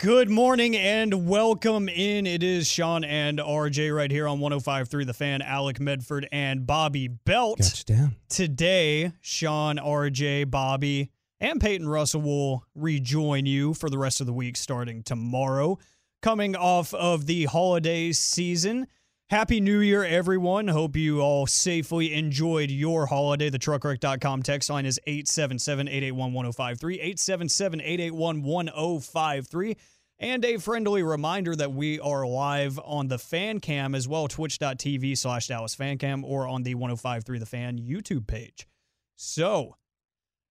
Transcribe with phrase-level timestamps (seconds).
[0.00, 2.26] Good morning and welcome in.
[2.26, 7.06] It is Sean and RJ right here on 105.3 The Fan, Alec Medford and Bobby
[7.06, 7.58] Belt.
[7.58, 8.16] Got you down.
[8.30, 14.32] Today, Sean, RJ, Bobby, and Peyton Russell will rejoin you for the rest of the
[14.32, 15.78] week starting tomorrow.
[16.22, 18.86] Coming off of the holiday season.
[19.30, 20.66] Happy New Year, everyone.
[20.66, 23.48] Hope you all safely enjoyed your holiday.
[23.48, 26.94] The truckwreck.com text line is 877 881 1053.
[26.96, 29.76] 877 881 1053.
[30.18, 35.16] And a friendly reminder that we are live on the fan cam as well, twitch.tv
[35.16, 38.66] slash Dallas fan cam, or on the 1053 The Fan YouTube page.
[39.14, 39.76] So,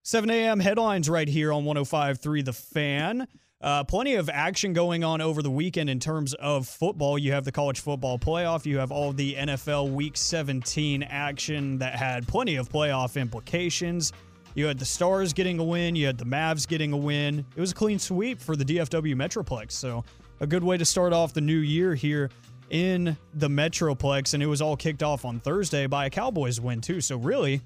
[0.05, 0.61] 7 a.m.
[0.61, 3.27] headlines right here on 1053 The Fan.
[3.61, 7.17] Uh, plenty of action going on over the weekend in terms of football.
[7.17, 8.65] You have the college football playoff.
[8.65, 14.13] You have all the NFL Week 17 action that had plenty of playoff implications.
[14.55, 15.95] You had the Stars getting a win.
[15.97, 17.45] You had the Mavs getting a win.
[17.53, 19.73] It was a clean sweep for the DFW Metroplex.
[19.73, 20.05] So,
[20.39, 22.29] a good way to start off the new year here
[22.69, 24.33] in the Metroplex.
[24.33, 27.01] And it was all kicked off on Thursday by a Cowboys win, too.
[27.01, 27.61] So, really,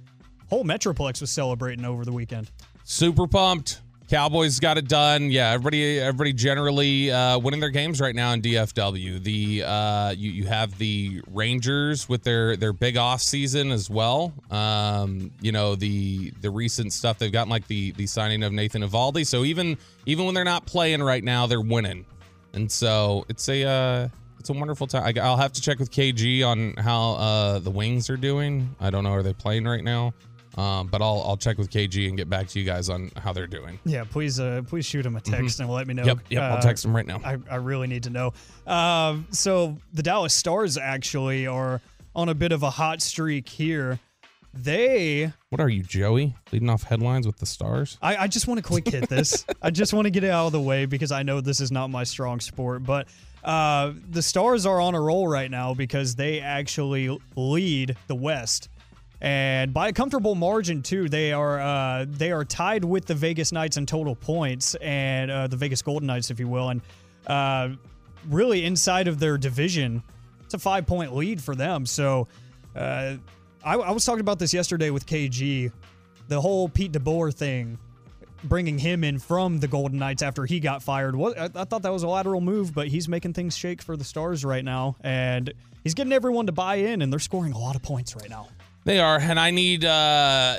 [0.49, 2.49] whole Metroplex was celebrating over the weekend.
[2.83, 3.81] Super pumped.
[4.13, 5.31] Cowboys got it done.
[5.31, 9.23] Yeah, everybody, everybody generally uh, winning their games right now in DFW.
[9.23, 14.31] The uh, you you have the Rangers with their their big off season as well.
[14.51, 18.83] Um, you know the the recent stuff they've gotten like the the signing of Nathan
[18.83, 19.25] Eovaldi.
[19.25, 22.05] So even even when they're not playing right now, they're winning,
[22.53, 25.05] and so it's a uh, it's a wonderful time.
[25.05, 28.75] I, I'll have to check with KG on how uh, the Wings are doing.
[28.79, 30.13] I don't know are they playing right now.
[30.57, 33.33] Um, but I'll I'll check with KG and get back to you guys on how
[33.33, 33.79] they're doing.
[33.85, 36.03] Yeah, please uh, please shoot him a text and let me know.
[36.03, 36.41] Yep, yep.
[36.43, 37.19] I'll Uh, text him right now.
[37.25, 38.33] I, I really need to know.
[38.67, 41.81] Um, so the Dallas Stars actually are
[42.15, 43.99] on a bit of a hot streak here.
[44.55, 46.35] They, What are you, Joey?
[46.51, 47.97] Leading off headlines with the stars?
[48.03, 49.47] I, I just want to quick hit this.
[49.63, 51.71] I just want to get it out of the way because I know this is
[51.71, 52.83] not my strong sport.
[52.83, 53.07] But
[53.43, 58.69] uh, the Stars are on a roll right now because they actually lead the West.
[59.23, 63.53] And by a comfortable margin too, they are uh, they are tied with the Vegas
[63.53, 66.81] Knights in total points and uh, the Vegas Golden Knights, if you will, and
[67.25, 67.69] uh,
[68.29, 70.03] really inside of their division,
[70.41, 71.85] it's a five point lead for them.
[71.85, 72.27] So
[72.75, 73.15] uh,
[73.63, 75.71] I, I was talking about this yesterday with KG,
[76.27, 77.77] the whole Pete DeBoer thing,
[78.43, 81.15] bringing him in from the Golden Knights after he got fired.
[81.15, 83.95] What I, I thought that was a lateral move, but he's making things shake for
[83.95, 87.57] the Stars right now, and he's getting everyone to buy in, and they're scoring a
[87.57, 88.49] lot of points right now.
[88.85, 89.85] They are, and I need.
[89.85, 90.57] uh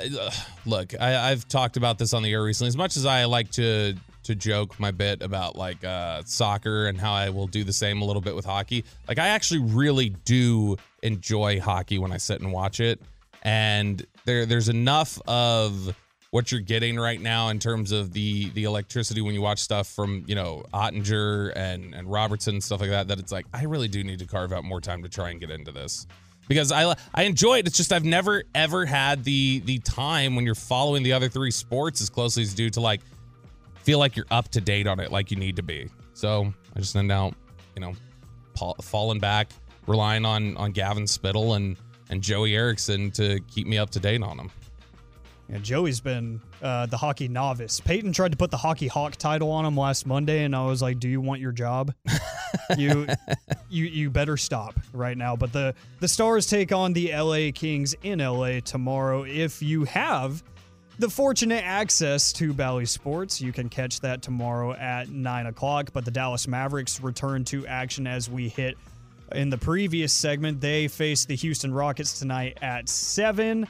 [0.65, 2.69] Look, I, I've talked about this on the air recently.
[2.69, 6.99] As much as I like to to joke my bit about like uh soccer and
[6.99, 10.09] how I will do the same a little bit with hockey, like I actually really
[10.09, 12.99] do enjoy hockey when I sit and watch it,
[13.43, 15.95] and there there's enough of
[16.31, 19.87] what you're getting right now in terms of the the electricity when you watch stuff
[19.87, 23.65] from you know Oettinger and and Robertson and stuff like that that it's like I
[23.65, 26.07] really do need to carve out more time to try and get into this
[26.47, 27.67] because I I enjoy it.
[27.67, 31.51] It's just I've never ever had the the time when you're following the other three
[31.51, 33.01] sports as closely as you do to like
[33.75, 35.89] feel like you're up to date on it like you need to be.
[36.13, 37.35] So I just end out,
[37.75, 37.93] you know,
[38.81, 39.49] falling back,
[39.87, 41.77] relying on on Gavin Spittle and
[42.09, 44.51] and Joey Erickson to keep me up to date on them.
[45.49, 47.79] Yeah, Joey's been uh, the hockey novice.
[47.79, 50.81] Peyton tried to put the hockey hawk title on him last Monday, and I was
[50.81, 51.93] like, "Do you want your job?
[52.77, 53.07] you,
[53.69, 57.95] you, you better stop right now." But the the Stars take on the LA Kings
[58.03, 59.23] in LA tomorrow.
[59.23, 60.43] If you have
[60.97, 65.91] the fortunate access to Bally Sports, you can catch that tomorrow at nine o'clock.
[65.93, 68.77] But the Dallas Mavericks return to action as we hit
[69.31, 70.61] in the previous segment.
[70.61, 73.67] They face the Houston Rockets tonight at seven.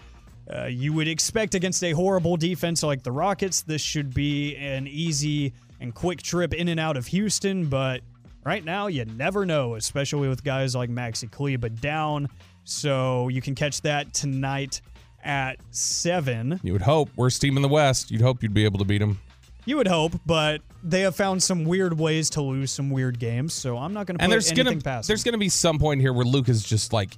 [0.53, 4.87] Uh, you would expect against a horrible defense like the Rockets, this should be an
[4.87, 8.01] easy and quick trip in and out of Houston, but
[8.43, 12.29] right now you never know, especially with guys like Maxi Kleber down.
[12.63, 14.81] So you can catch that tonight
[15.23, 16.59] at 7.
[16.63, 18.11] You would hope worst team in the West.
[18.11, 19.19] You'd hope you'd be able to beat them.
[19.65, 23.53] You would hope, but they have found some weird ways to lose some weird games.
[23.55, 25.79] So I'm not going to put and there's anything gonna past there's gonna be some
[25.79, 27.17] point here where Luka is just like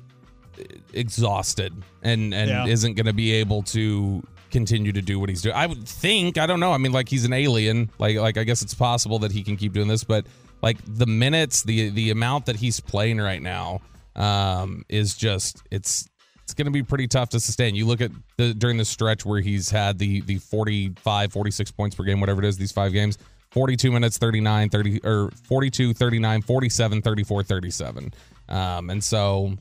[0.94, 1.74] exhausted
[2.04, 2.65] and and Yeah.
[2.68, 5.56] isn't gonna be able to continue to do what he's doing.
[5.56, 6.71] I would think I don't know.
[6.74, 7.89] I mean, like he's an alien.
[8.00, 10.25] Like like I guess it's possible that he can keep doing this, but
[10.62, 13.81] like the minutes, the the amount that he's playing right now,
[14.15, 16.07] um, is just it's
[16.44, 17.75] it's going to be pretty tough to sustain.
[17.75, 21.95] You look at the during the stretch where he's had the the 45 46 points
[21.95, 23.18] per game whatever it is these 5 games.
[23.51, 28.13] 42 minutes 39 30 or 42 39 47 34 37.
[28.50, 29.56] Um and so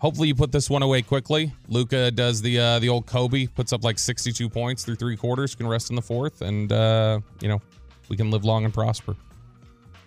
[0.00, 1.52] hopefully you put this one away quickly.
[1.68, 5.54] Luka does the uh the old Kobe, puts up like 62 points through 3 quarters,
[5.54, 7.60] can rest in the fourth and uh you know,
[8.08, 9.14] we can live long and prosper.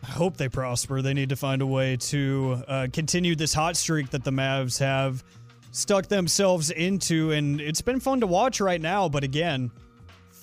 [0.04, 1.02] I hope they prosper.
[1.02, 4.78] They need to find a way to uh, continue this hot streak that the Mavs
[4.80, 5.24] have
[5.72, 7.32] stuck themselves into.
[7.32, 9.08] And it's been fun to watch right now.
[9.08, 9.72] But again,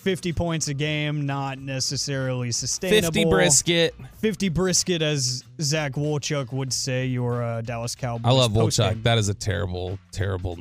[0.00, 3.12] 50 points a game, not necessarily sustainable.
[3.12, 3.94] 50 brisket.
[4.19, 8.31] 50 brisket, as Zach Wolchuk would say, your uh, Dallas Cowboys.
[8.31, 8.94] I love postgame.
[8.94, 9.02] Wolchuk.
[9.02, 10.58] That is a terrible terrible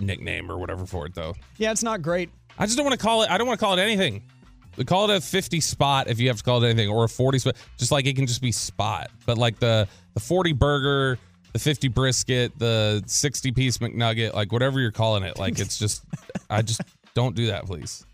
[0.00, 1.34] nickname or whatever for it though.
[1.58, 2.30] Yeah, it's not great.
[2.58, 3.30] I just don't want to call it.
[3.30, 4.22] I don't want to call it anything.
[4.76, 7.08] We call it a 50 spot if you have to call it anything, or a
[7.08, 7.56] 40 spot.
[7.76, 9.10] Just like it can just be spot.
[9.26, 11.18] But like the the 40 burger,
[11.52, 16.04] the 50 brisket, the 60 piece McNugget, like whatever you're calling it, like it's just.
[16.50, 16.80] I just
[17.14, 18.06] don't do that, please.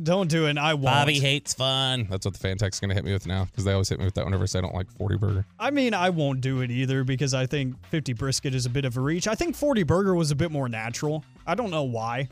[0.00, 0.56] Don't do it.
[0.56, 0.84] I won't.
[0.84, 2.06] Bobby hates fun.
[2.08, 3.98] That's what the fan text is gonna hit me with now because they always hit
[3.98, 5.46] me with that whenever I say I don't like 40 burger.
[5.58, 8.84] I mean, I won't do it either because I think 50 brisket is a bit
[8.84, 9.26] of a reach.
[9.26, 11.24] I think 40 burger was a bit more natural.
[11.46, 12.28] I don't know why.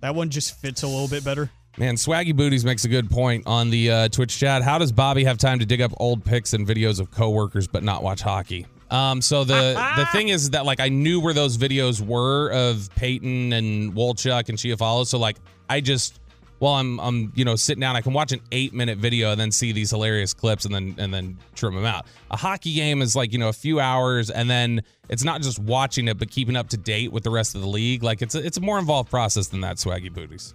[0.00, 1.50] That one just fits a little bit better.
[1.76, 4.62] Man, Swaggy Booties makes a good point on the uh, Twitch chat.
[4.62, 7.82] How does Bobby have time to dig up old pics and videos of coworkers but
[7.82, 8.66] not watch hockey?
[8.90, 12.88] Um, so the the thing is that like I knew where those videos were of
[12.96, 15.06] Peyton and Wolchuk and Chiafalo.
[15.06, 15.36] So like
[15.68, 16.20] I just
[16.58, 19.40] while I'm I'm you know sitting down, I can watch an eight minute video and
[19.40, 22.06] then see these hilarious clips and then and then trim them out.
[22.30, 25.58] A hockey game is like you know a few hours and then it's not just
[25.58, 28.02] watching it but keeping up to date with the rest of the league.
[28.02, 29.76] Like it's a, it's a more involved process than that.
[29.76, 30.54] Swaggy Booties.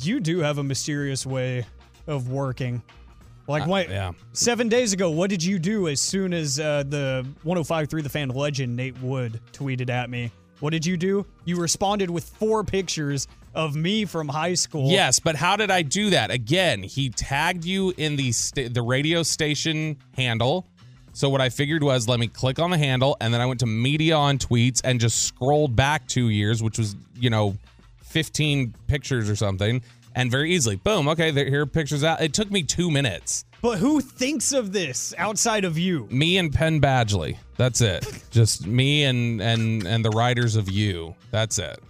[0.00, 1.66] You do have a mysterious way
[2.06, 2.82] of working.
[3.46, 4.12] Like, Uh, yeah.
[4.32, 8.30] seven days ago, what did you do as soon as uh, the 1053 The Fan
[8.30, 10.30] legend, Nate Wood, tweeted at me?
[10.60, 11.26] What did you do?
[11.44, 14.90] You responded with four pictures of me from high school.
[14.90, 16.30] Yes, but how did I do that?
[16.30, 20.66] Again, he tagged you in the sta- the radio station handle.
[21.12, 23.60] So what I figured was let me click on the handle and then I went
[23.60, 27.56] to media on tweets and just scrolled back 2 years, which was, you know,
[28.02, 29.82] 15 pictures or something,
[30.16, 32.20] and very easily, boom, okay, there here are pictures out.
[32.20, 33.44] It took me 2 minutes.
[33.62, 36.06] But who thinks of this outside of you?
[36.10, 37.38] Me and Penn Badgley.
[37.56, 38.06] That's it.
[38.30, 41.14] just me and and and the writers of you.
[41.30, 41.80] That's it.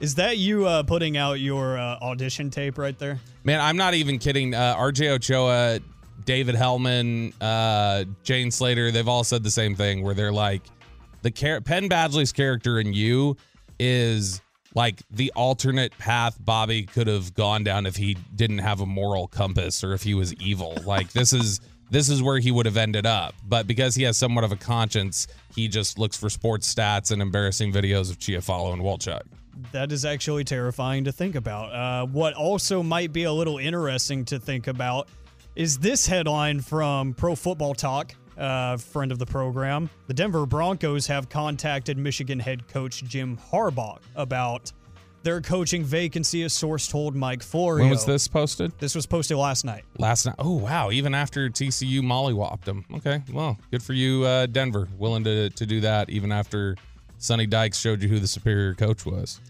[0.00, 3.20] Is that you uh, putting out your uh, audition tape right there?
[3.44, 4.54] Man, I'm not even kidding.
[4.54, 5.80] Uh, RJ Ochoa,
[6.24, 10.62] David Helman, uh, Jane Slater, they've all said the same thing where they're like,
[11.20, 13.36] the char- Penn Badgley's character in you
[13.78, 14.40] is
[14.74, 19.28] like the alternate path Bobby could have gone down if he didn't have a moral
[19.28, 20.78] compass or if he was evil.
[20.90, 21.60] Like this is
[21.90, 23.34] this is where he would have ended up.
[23.46, 27.20] But because he has somewhat of a conscience, he just looks for sports stats and
[27.20, 29.22] embarrassing videos of Chiafalo and Wolchuk.
[29.72, 31.72] That is actually terrifying to think about.
[31.72, 35.08] Uh, what also might be a little interesting to think about
[35.56, 39.90] is this headline from Pro Football Talk, uh, friend of the program.
[40.06, 44.72] The Denver Broncos have contacted Michigan head coach Jim Harbaugh about
[45.22, 47.84] their coaching vacancy, a source told Mike Florio.
[47.84, 48.72] When was this posted?
[48.78, 49.84] This was posted last night.
[49.98, 50.36] last night.
[50.38, 50.90] Oh wow!
[50.90, 52.86] Even after TCU mollywopped them.
[52.94, 56.76] Okay, well, good for you, uh, Denver, willing to to do that even after
[57.20, 59.40] Sonny Dykes showed you who the superior coach was.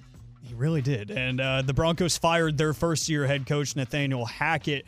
[0.43, 1.13] He really did.
[1.13, 4.87] And uh, the Broncos fired their first year head coach, Nathaniel Hackett,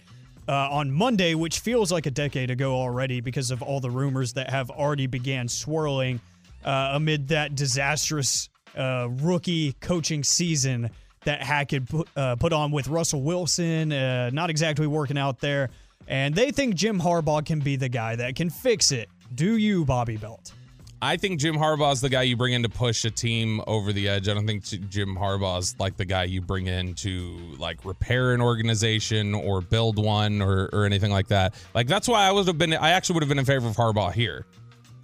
[0.48, 4.32] uh, on Monday, which feels like a decade ago already because of all the rumors
[4.32, 6.20] that have already began swirling
[6.64, 10.90] uh, amid that disastrous uh, rookie coaching season
[11.24, 13.92] that Hackett put, uh, put on with Russell Wilson.
[13.92, 15.70] Uh, not exactly working out there.
[16.08, 19.08] And they think Jim Harbaugh can be the guy that can fix it.
[19.36, 20.52] Do you, Bobby Belt?
[21.04, 24.08] I think Jim Harbaugh's the guy you bring in to push a team over the
[24.08, 24.28] edge.
[24.28, 28.40] I don't think Jim Harbaugh's like the guy you bring in to like repair an
[28.40, 31.56] organization or build one or, or anything like that.
[31.74, 33.74] Like that's why I would have been I actually would have been in favor of
[33.74, 34.46] Harbaugh here.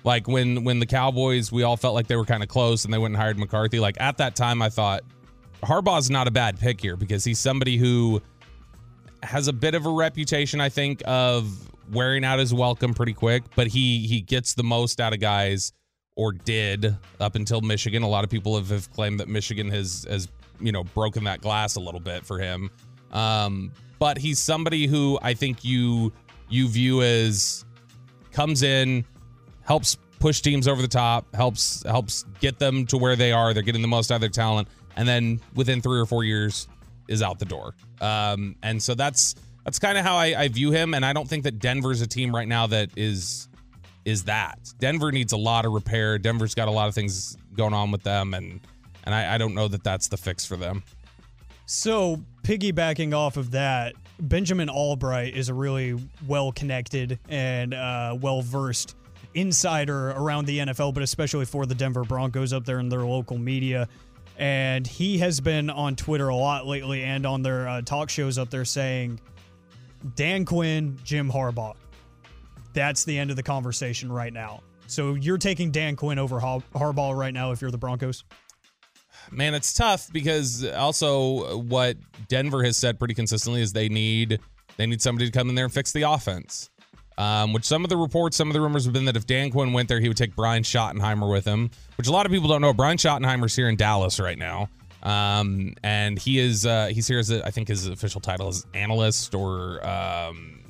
[0.05, 2.95] Like when when the Cowboys we all felt like they were kind of close and
[2.95, 3.81] they went and hired McCarthy.
[3.81, 5.03] Like at that time I thought
[5.65, 8.23] Harbaugh's not a bad pick here because he's somebody who
[9.25, 13.43] has a bit of a reputation, I think, of wearing out his welcome pretty quick,
[13.57, 15.73] but he he gets the most out of guys
[16.19, 18.03] or did up until Michigan.
[18.03, 20.29] A lot of people have, have claimed that Michigan has has
[20.61, 22.69] you know broken that glass a little bit for him.
[23.13, 26.13] Um, but he's somebody who I think you
[26.51, 27.65] you view as
[28.33, 29.05] comes in,
[29.63, 33.55] helps push teams over the top, helps helps get them to where they are.
[33.55, 36.67] They're getting the most out of their talent, and then within three or four years
[37.07, 37.75] is out the door.
[38.01, 40.95] Um, and so that's that's kind of how I, I view him.
[40.95, 43.49] And I don't think that Denver's a team right now that is
[44.09, 44.59] is that.
[44.79, 46.19] Denver needs a lot of repair.
[46.19, 48.61] Denver's got a lot of things going on with them, and
[49.05, 50.83] and I, I don't know that that's the fix for them.
[51.67, 58.41] So, piggybacking off of that, Benjamin Allbright is a really well connected and uh, well
[58.41, 58.97] versed
[59.35, 63.37] insider around the NFL, but especially for the Denver Broncos up there in their local
[63.37, 63.89] media.
[64.39, 68.39] And he has been on Twitter a lot lately and on their uh, talk shows
[68.39, 69.21] up there saying,
[70.15, 71.75] Dan Quinn, Jim Harbaugh.
[72.73, 74.63] That's the end of the conversation right now.
[74.87, 78.25] So you're taking Dan Quinn over Harbaugh right now if you're the Broncos?
[79.31, 81.97] Man, it's tough because also what
[82.29, 84.41] Denver has said pretty consistently is they need
[84.77, 86.71] they need somebody to come in there and fix the offense.
[87.19, 89.51] Um, which some of the reports, some of the rumors have been that if Dan
[89.51, 92.49] Quinn went there, he would take Brian Schottenheimer with him, which a lot of people
[92.49, 92.73] don't know.
[92.73, 94.69] Brian Schottenheimer's here in Dallas right now.
[95.03, 98.67] Um, and he is uh, he's here as a, I think his official title is
[98.73, 100.61] analyst or um,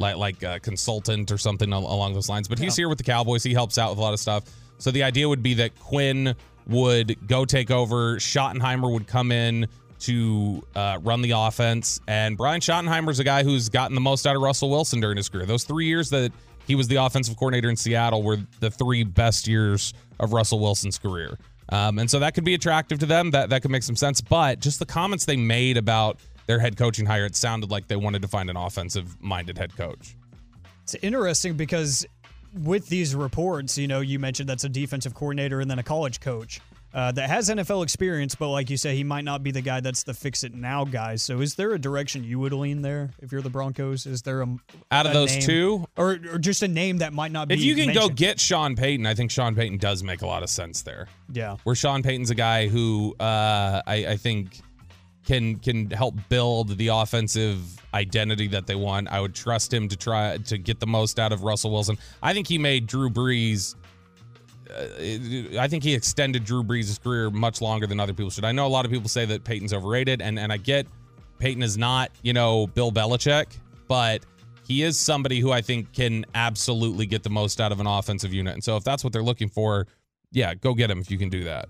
[0.00, 2.48] like like a consultant or something along those lines.
[2.48, 3.42] But he's here with the Cowboys.
[3.42, 4.44] He helps out with a lot of stuff.
[4.78, 6.34] So the idea would be that Quinn
[6.66, 8.16] would go take over.
[8.16, 9.66] Schottenheimer would come in
[10.00, 14.26] to uh, run the offense, and Brian Schottenheimer is a guy who's gotten the most
[14.26, 15.44] out of Russell Wilson during his career.
[15.44, 16.32] Those three years that
[16.66, 20.98] he was the offensive coordinator in Seattle were the three best years of Russell Wilson's
[20.98, 21.36] career.
[21.68, 23.30] Um, and so that could be attractive to them.
[23.30, 24.20] That that could make some sense.
[24.20, 26.18] But just the comments they made about
[26.50, 29.76] their head coaching hire, it sounded like they wanted to find an offensive minded head
[29.76, 30.16] coach.
[30.82, 32.04] It's interesting because
[32.64, 36.18] with these reports, you know, you mentioned that's a defensive coordinator and then a college
[36.18, 36.60] coach.
[36.92, 39.78] Uh, that has NFL experience, but like you say, he might not be the guy
[39.78, 41.14] that's the fix it now guy.
[41.14, 44.06] So, is there a direction you would lean there if you're the Broncos?
[44.06, 44.48] Is there a
[44.90, 47.54] out of a those name, two, or, or just a name that might not be?
[47.54, 48.08] If you can mentioned?
[48.08, 51.06] go get Sean Payton, I think Sean Payton does make a lot of sense there.
[51.32, 54.60] Yeah, where Sean Payton's a guy who uh, I, I think
[55.30, 59.06] can can help build the offensive identity that they want.
[59.08, 61.98] I would trust him to try to get the most out of Russell Wilson.
[62.20, 63.76] I think he made Drew Brees.
[64.68, 68.44] Uh, I think he extended Drew Brees' career much longer than other people should.
[68.44, 70.88] I know a lot of people say that Peyton's overrated, and and I get
[71.38, 73.56] Peyton is not you know Bill Belichick,
[73.86, 74.26] but
[74.66, 78.34] he is somebody who I think can absolutely get the most out of an offensive
[78.34, 78.54] unit.
[78.54, 79.86] And so if that's what they're looking for,
[80.32, 81.68] yeah, go get him if you can do that.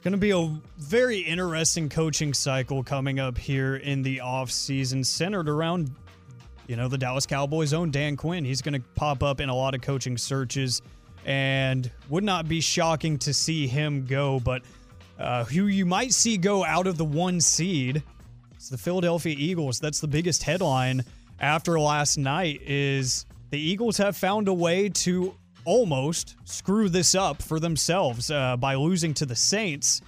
[0.00, 5.04] It's going to be a very interesting coaching cycle coming up here in the offseason,
[5.04, 5.94] centered around,
[6.66, 8.42] you know, the Dallas Cowboys' own Dan Quinn.
[8.42, 10.80] He's going to pop up in a lot of coaching searches
[11.26, 14.40] and would not be shocking to see him go.
[14.40, 14.62] But
[15.18, 18.02] uh, who you might see go out of the one seed
[18.58, 19.80] is the Philadelphia Eagles.
[19.80, 21.04] That's the biggest headline
[21.40, 25.34] after last night is the Eagles have found a way to
[25.70, 30.02] almost screw this up for themselves uh, by losing to the Saints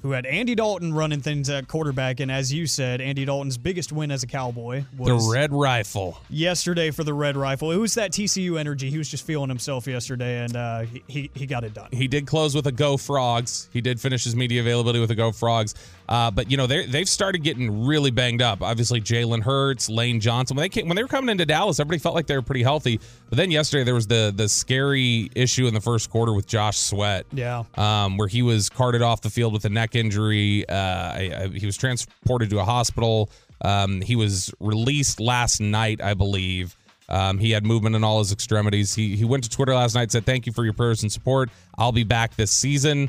[0.00, 2.20] who had Andy Dalton running things at quarterback.
[2.20, 6.18] And as you said, Andy Dalton's biggest win as a Cowboy was the Red Rifle.
[6.28, 7.70] Yesterday for the Red Rifle.
[7.70, 8.90] It was that TCU energy.
[8.90, 11.88] He was just feeling himself yesterday, and uh, he, he got it done.
[11.92, 13.68] He did close with a Go Frogs.
[13.72, 15.74] He did finish his media availability with a Go Frogs.
[16.12, 18.60] Uh, but you know they they've started getting really banged up.
[18.60, 20.54] Obviously Jalen Hurts, Lane Johnson.
[20.58, 22.62] When they came when they were coming into Dallas, everybody felt like they were pretty
[22.62, 23.00] healthy.
[23.30, 26.76] But then yesterday there was the the scary issue in the first quarter with Josh
[26.76, 27.24] Sweat.
[27.32, 30.68] Yeah, um, where he was carted off the field with a neck injury.
[30.68, 33.30] Uh, I, I, he was transported to a hospital.
[33.62, 36.76] Um, he was released last night, I believe.
[37.08, 38.94] Um, he had movement in all his extremities.
[38.94, 41.48] He he went to Twitter last night said, "Thank you for your prayers and support.
[41.78, 43.08] I'll be back this season."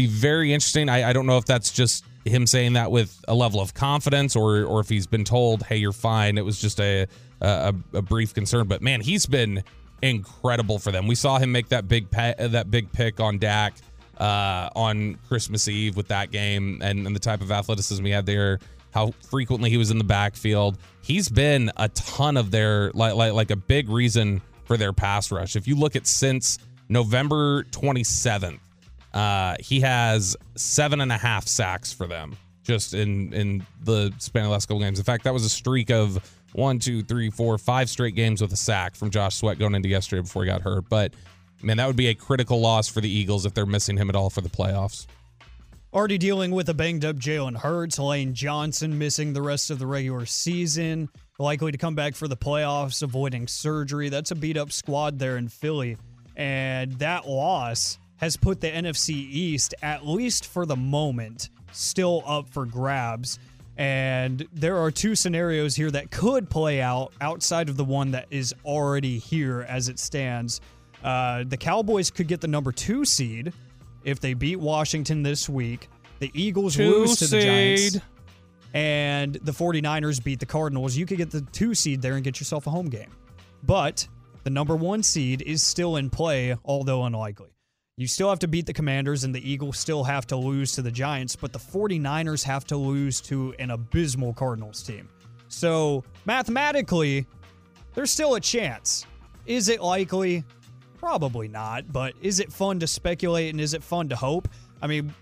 [0.00, 0.88] Be very interesting.
[0.88, 4.34] I, I don't know if that's just him saying that with a level of confidence
[4.34, 7.06] or or if he's been told, "Hey, you're fine." It was just a
[7.42, 9.62] a, a brief concern, but man, he's been
[10.00, 11.06] incredible for them.
[11.06, 13.74] We saw him make that big that big pick on Dak
[14.16, 18.24] uh, on Christmas Eve with that game and, and the type of athleticism he had
[18.24, 18.58] there.
[18.94, 20.78] How frequently he was in the backfield.
[21.02, 25.30] He's been a ton of their like like like a big reason for their pass
[25.30, 25.56] rush.
[25.56, 26.56] If you look at since
[26.88, 28.60] November 27th,
[29.12, 34.42] uh, he has seven and a half sacks for them just in in the span
[34.42, 34.98] of the last couple games.
[34.98, 36.18] In fact, that was a streak of
[36.52, 39.88] one, two, three, four, five straight games with a sack from Josh Sweat going into
[39.88, 40.88] yesterday before he got hurt.
[40.88, 41.12] But
[41.62, 44.16] man, that would be a critical loss for the Eagles if they're missing him at
[44.16, 45.06] all for the playoffs.
[45.92, 49.86] Already dealing with a banged up Jalen Hurts, Lane Johnson missing the rest of the
[49.88, 51.08] regular season,
[51.40, 54.08] likely to come back for the playoffs, avoiding surgery.
[54.08, 55.96] That's a beat up squad there in Philly.
[56.36, 62.48] And that loss has put the NFC East, at least for the moment, still up
[62.48, 63.38] for grabs.
[63.78, 68.26] And there are two scenarios here that could play out outside of the one that
[68.30, 70.60] is already here as it stands.
[71.02, 73.54] Uh, the Cowboys could get the number two seed
[74.04, 75.88] if they beat Washington this week.
[76.18, 77.98] The Eagles Two lose to the Giants.
[78.74, 80.94] And the 49ers beat the Cardinals.
[80.94, 83.10] You could get the two seed there and get yourself a home game.
[83.62, 84.06] But
[84.44, 87.50] the number one seed is still in play, although unlikely.
[88.00, 90.80] You still have to beat the Commanders, and the Eagles still have to lose to
[90.80, 95.06] the Giants, but the 49ers have to lose to an abysmal Cardinals team.
[95.48, 97.26] So mathematically,
[97.92, 99.04] there's still a chance.
[99.44, 100.44] Is it likely?
[100.96, 104.48] Probably not, but is it fun to speculate and is it fun to hope?
[104.80, 105.12] I mean,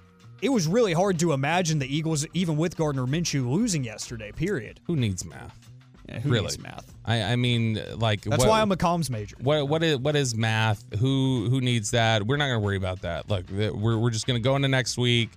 [0.40, 4.78] it was really hard to imagine the Eagles, even with Gardner Minshew, losing yesterday, period.
[4.86, 5.67] Who needs math?
[6.08, 6.42] Yeah, who really?
[6.44, 6.92] needs math?
[7.04, 9.36] I, I mean, like That's what, why I'm a comms major.
[9.40, 10.84] What what is what is math?
[10.98, 12.26] Who who needs that?
[12.26, 13.28] We're not gonna worry about that.
[13.28, 15.30] Look, we're we're just gonna go into next week.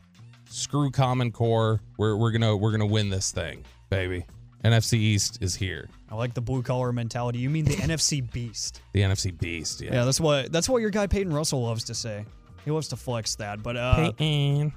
[0.49, 1.81] Screw Common Core.
[1.97, 4.25] We're we're gonna we're gonna win this thing, baby.
[4.63, 5.89] NFC East is here.
[6.09, 7.39] I like the blue collar mentality.
[7.39, 8.81] You mean the NFC beast?
[8.93, 9.81] The NFC Beast.
[9.81, 9.93] Yeah.
[9.93, 12.25] Yeah, that's what that's what your guy Peyton Russell loves to say.
[12.65, 13.63] He loves to flex that.
[13.63, 14.73] But uh, Peyton.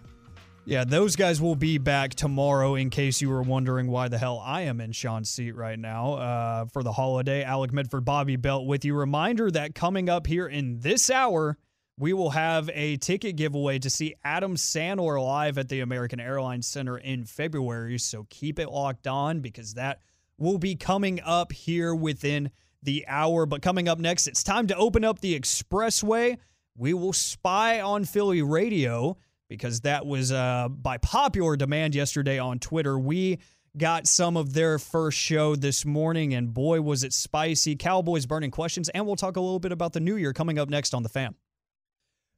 [0.67, 2.75] Yeah, those guys will be back tomorrow.
[2.75, 6.15] In case you were wondering why the hell I am in Sean's seat right now
[6.15, 8.95] uh, for the holiday, Alec Medford, Bobby Belt with you.
[8.95, 11.59] Reminder that coming up here in this hour,
[11.99, 16.67] we will have a ticket giveaway to see Adam Sandler live at the American Airlines
[16.67, 17.99] Center in February.
[17.99, 20.01] So keep it locked on because that
[20.39, 22.51] will be coming up here within
[22.83, 23.47] the hour.
[23.47, 26.39] But coming up next, it's time to open up the expressway.
[26.77, 29.17] We will spy on Philly radio
[29.49, 32.99] because that was uh, by popular demand yesterday on Twitter.
[32.99, 33.39] We
[33.77, 37.77] got some of their first show this morning, and boy, was it spicy.
[37.77, 40.69] Cowboys burning questions, and we'll talk a little bit about the new year coming up
[40.69, 41.35] next on The Fan.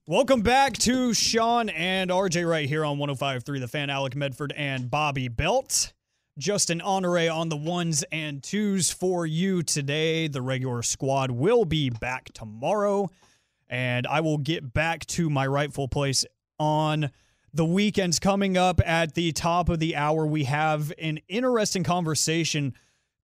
[0.07, 4.89] Welcome back to Sean and RJ right here on 105.3 The Fan, Alec Medford and
[4.91, 5.93] Bobby Belt.
[6.39, 10.29] Justin Honore on the ones and twos for you today.
[10.29, 13.09] The regular squad will be back tomorrow,
[13.69, 16.27] and I will get back to my rightful place
[16.59, 17.11] on
[17.53, 20.27] the weekends coming up at the top of the hour.
[20.27, 22.75] We have an interesting conversation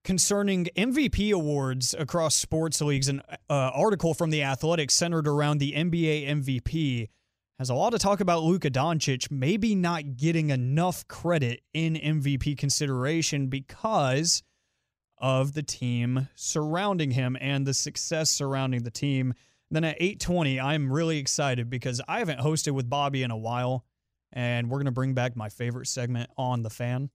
[0.05, 3.09] concerning MVP awards across sports leagues.
[3.09, 7.09] An uh, article from the Athletic centered around the NBA MVP
[7.59, 12.59] has a lot to talk about Luka Doncic maybe not getting enough credit in MVP
[12.59, 14.43] consideration because
[15.19, 19.35] of the team surrounding him and the success surrounding the team.
[19.73, 23.85] Then at 8:20, I'm really excited because I haven't hosted with Bobby in a while
[24.33, 27.11] and we're going to bring back my favorite segment on the fan.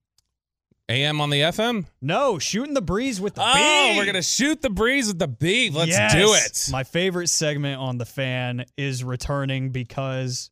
[0.90, 1.86] AM on the FM.
[2.02, 5.74] No, shooting the breeze with the Oh, we're gonna shoot the breeze with the beat.
[5.74, 6.14] Let's Yes.
[6.14, 6.72] do it.
[6.72, 10.50] My favorite segment on the fan is returning because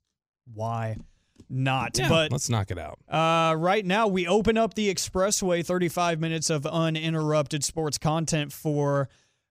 [0.54, 0.98] why
[1.50, 1.98] not?
[1.98, 3.00] Yeah, but let's knock it out.
[3.08, 9.08] uh, right now, we open up the expressway 35 minutes of uninterrupted sports content for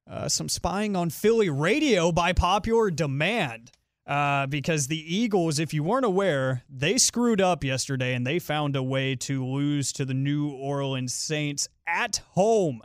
[0.07, 3.71] uh, some spying on Philly radio by popular demand.
[4.07, 8.77] Uh, because the Eagles, if you weren't aware, they screwed up yesterday and they found
[8.77, 12.83] a way to lose to the New Orleans Saints at home.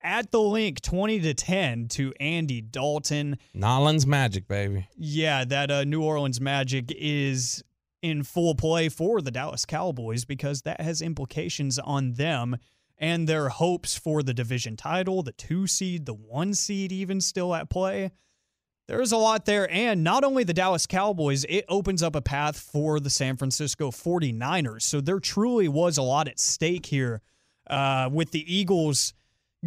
[0.00, 3.38] At the link, 20 to 10 to Andy Dalton.
[3.52, 4.86] Nolan's magic, baby.
[4.96, 7.64] Yeah, that uh, New Orleans Magic is
[8.02, 12.58] in full play for the Dallas Cowboys because that has implications on them
[12.98, 17.54] and their hopes for the division title, the two seed, the one seed, even still
[17.54, 18.12] at play.
[18.86, 19.70] There's a lot there.
[19.70, 23.90] And not only the Dallas Cowboys, it opens up a path for the San Francisco
[23.90, 24.82] 49ers.
[24.82, 27.22] So there truly was a lot at stake here
[27.68, 29.14] uh, with the Eagles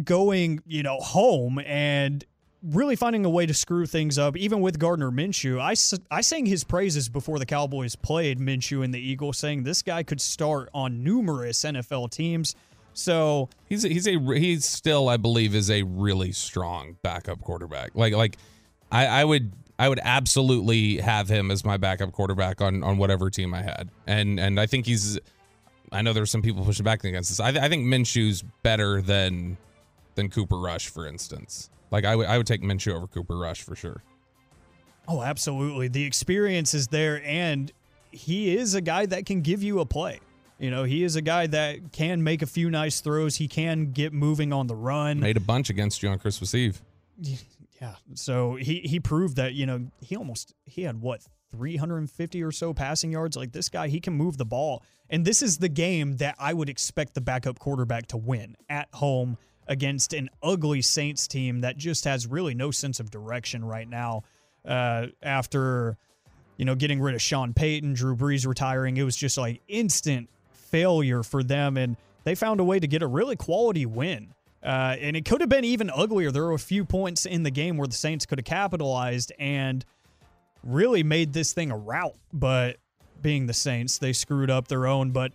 [0.02, 2.24] going, you know, home and
[2.62, 5.60] really finding a way to screw things up, even with Gardner Minshew.
[5.60, 5.74] I,
[6.14, 10.02] I sang his praises before the Cowboys played Minshew and the Eagles, saying this guy
[10.02, 12.54] could start on numerous NFL teams.
[12.98, 17.94] So He's a, he's a he's still I believe is a really strong backup quarterback.
[17.94, 18.36] Like like
[18.90, 23.30] I, I would I would absolutely have him as my backup quarterback on on whatever
[23.30, 23.90] team I had.
[24.08, 25.18] And and I think he's
[25.92, 27.40] I know there's some people pushing back against this.
[27.40, 29.56] I, th- I think Minshew's better than
[30.16, 31.70] than Cooper Rush, for instance.
[31.92, 34.02] Like I would I would take Minshew over Cooper Rush for sure.
[35.06, 35.86] Oh, absolutely.
[35.86, 37.70] The experience is there, and
[38.10, 40.20] he is a guy that can give you a play.
[40.58, 43.36] You know, he is a guy that can make a few nice throws.
[43.36, 45.20] He can get moving on the run.
[45.20, 46.82] Made a bunch against you on Christmas Eve.
[47.80, 47.94] Yeah.
[48.14, 52.74] So he he proved that, you know, he almost he had what 350 or so
[52.74, 53.36] passing yards.
[53.36, 54.82] Like this guy, he can move the ball.
[55.10, 58.88] And this is the game that I would expect the backup quarterback to win at
[58.92, 63.88] home against an ugly Saints team that just has really no sense of direction right
[63.88, 64.22] now.
[64.64, 65.96] Uh, after
[66.56, 70.28] you know getting rid of Sean Payton, Drew Brees retiring, it was just like instant
[70.70, 74.34] failure for them and they found a way to get a really quality win.
[74.62, 76.30] Uh, and it could have been even uglier.
[76.30, 79.84] There were a few points in the game where the Saints could have capitalized and
[80.64, 82.16] really made this thing a rout.
[82.32, 82.76] But
[83.22, 85.12] being the Saints, they screwed up their own.
[85.12, 85.32] But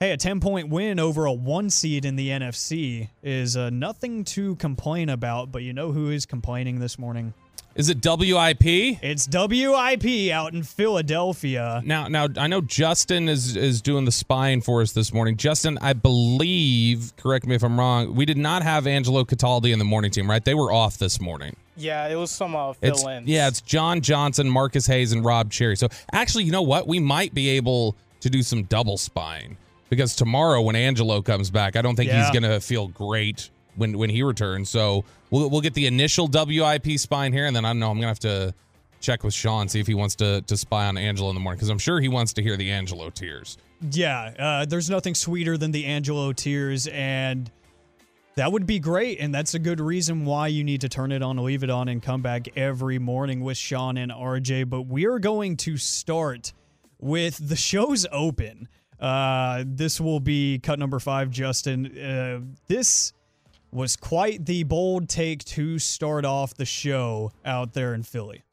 [0.00, 4.24] hey, a 10 point win over a one seed in the NFC is uh, nothing
[4.24, 5.52] to complain about.
[5.52, 7.34] But you know who is complaining this morning?
[7.74, 8.64] Is it WIP?
[9.02, 11.82] It's WIP out in Philadelphia.
[11.84, 15.36] Now, now I know Justin is is doing the spying for us this morning.
[15.36, 19.78] Justin, I believe, correct me if I'm wrong, we did not have Angelo Cataldi in
[19.80, 20.44] the morning team, right?
[20.44, 21.56] They were off this morning.
[21.76, 23.26] Yeah, it was some uh, It's, fill-ins.
[23.26, 25.76] yeah, it's John Johnson, Marcus Hayes, and Rob Cherry.
[25.76, 26.86] So actually, you know what?
[26.86, 29.56] We might be able to do some double spying
[29.90, 34.10] because tomorrow when Angelo comes back, I don't think he's gonna feel great when when
[34.10, 34.70] he returns.
[34.70, 37.90] So we'll we'll get the initial WIP spine here, and then I don't know.
[37.90, 38.54] I'm gonna have to
[39.00, 41.58] check with Sean see if he wants to to spy on Angelo in the morning
[41.58, 43.58] because I'm sure he wants to hear the Angelo tears.
[43.90, 47.50] Yeah, uh, there's nothing sweeter than the Angelo tears, and
[48.36, 49.20] that would be great.
[49.20, 51.88] And that's a good reason why you need to turn it on, leave it on,
[51.88, 54.68] and come back every morning with Sean and RJ.
[54.68, 56.52] But we are going to start
[56.98, 58.68] with the show's open.
[58.98, 61.98] Uh, this will be cut number five, Justin.
[61.98, 63.12] Uh, this
[63.74, 68.44] was quite the bold take to start off the show out there in Philly.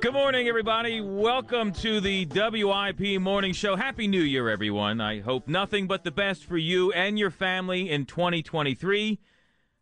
[0.00, 1.00] Good morning, everybody.
[1.00, 3.74] Welcome to the WIP Morning Show.
[3.74, 5.00] Happy New Year, everyone.
[5.00, 9.18] I hope nothing but the best for you and your family in 2023.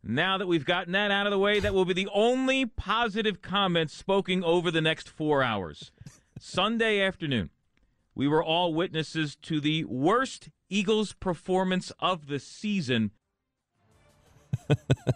[0.03, 3.43] Now that we've gotten that out of the way, that will be the only positive
[3.43, 5.93] comments spoken over the next four hours.
[6.39, 7.51] Sunday afternoon,
[8.15, 13.11] we were all witnesses to the worst Eagles performance of the season.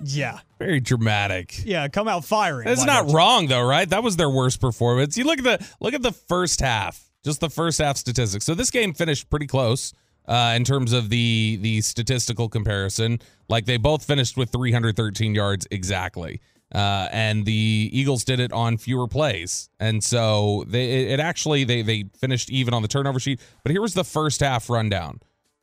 [0.04, 1.64] Yeah, Very dramatic.
[1.64, 2.68] yeah, come out firing.
[2.68, 3.88] It's not don't wrong though, right?
[3.88, 5.16] That was their worst performance.
[5.16, 8.44] You look at the look at the first half, just the first half statistics.
[8.44, 9.92] So this game finished pretty close
[10.26, 13.20] uh, in terms of the the statistical comparison.
[13.48, 16.40] Like they both finished with 313 yards exactly,
[16.74, 21.82] uh, and the Eagles did it on fewer plays, and so they it, actually they
[21.82, 23.40] they finished even on the turnover sheet.
[23.62, 25.20] But here was the first half rundown.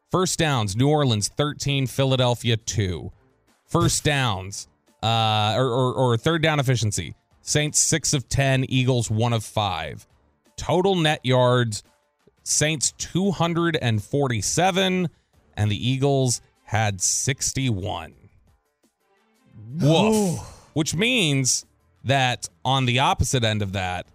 [0.09, 3.11] First downs: New Orleans 13, Philadelphia 2.
[3.65, 4.67] First downs,
[5.03, 7.15] uh, or, or, or third down efficiency.
[7.41, 10.07] Saints six of ten, Eagles one of five.
[10.55, 11.83] Total net yards,
[12.43, 15.09] Saints two hundred and forty-seven,
[15.57, 18.13] and the Eagles had sixty-one.
[19.79, 20.60] Woof.
[20.73, 21.65] Which means
[22.03, 24.07] that on the opposite end of that,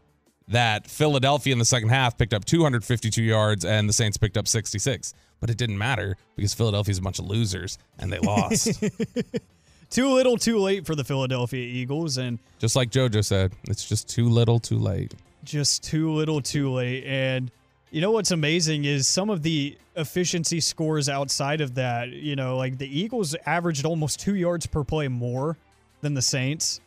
[0.48, 4.46] that Philadelphia in the second half picked up 252 yards and the Saints picked up
[4.48, 5.14] 66.
[5.40, 8.82] But it didn't matter because Philadelphia's a bunch of losers and they lost.
[9.90, 14.08] Too little, too late for the Philadelphia Eagles, and just like JoJo said, it's just
[14.08, 15.14] too little, too late.
[15.44, 17.04] just too little, too late.
[17.04, 17.52] And
[17.92, 22.08] you know what's amazing is some of the efficiency scores outside of that.
[22.08, 25.56] You know, like the Eagles averaged almost two yards per play more
[26.00, 26.80] than the Saints,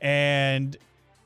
[0.00, 0.76] and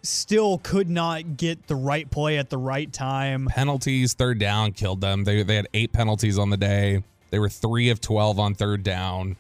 [0.03, 3.47] still could not get the right play at the right time.
[3.47, 5.25] Penalties, third down killed them.
[5.25, 7.03] They they had eight penalties on the day.
[7.31, 9.37] They were three of 12 on third down.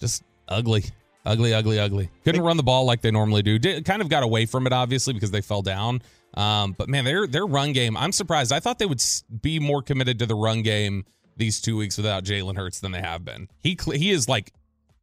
[0.00, 0.84] Just ugly.
[1.24, 2.08] Ugly, ugly, ugly.
[2.24, 3.58] Couldn't run the ball like they normally do.
[3.58, 6.00] Did, kind of got away from it, obviously, because they fell down.
[6.34, 7.96] Um, but man, their their run game.
[7.96, 8.52] I'm surprised.
[8.52, 9.02] I thought they would
[9.42, 11.04] be more committed to the run game
[11.36, 13.48] these two weeks without Jalen Hurts than they have been.
[13.58, 14.52] He he is like,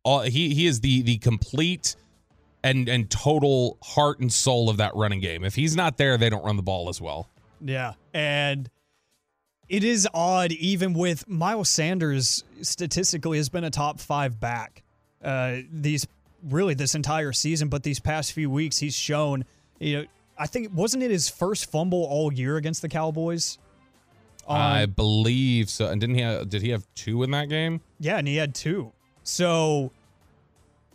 [0.04, 1.96] all, he he is the the complete
[2.64, 5.44] and and total heart and soul of that running game.
[5.44, 7.28] If he's not there, they don't run the ball as well.
[7.62, 7.94] Yeah.
[8.14, 8.70] And
[9.70, 14.84] it is odd, even with Miles Sanders statistically has been a top five back.
[15.24, 16.06] Uh, these
[16.44, 19.46] really this entire season, but these past few weeks he's shown,
[19.80, 20.06] you know,
[20.38, 23.58] I think wasn't it his first fumble all year against the Cowboys?
[24.48, 25.88] I Um, believe so.
[25.88, 26.22] And didn't he?
[26.22, 27.80] Have, did he have two in that game?
[28.00, 28.92] Yeah, and he had two.
[29.24, 29.92] So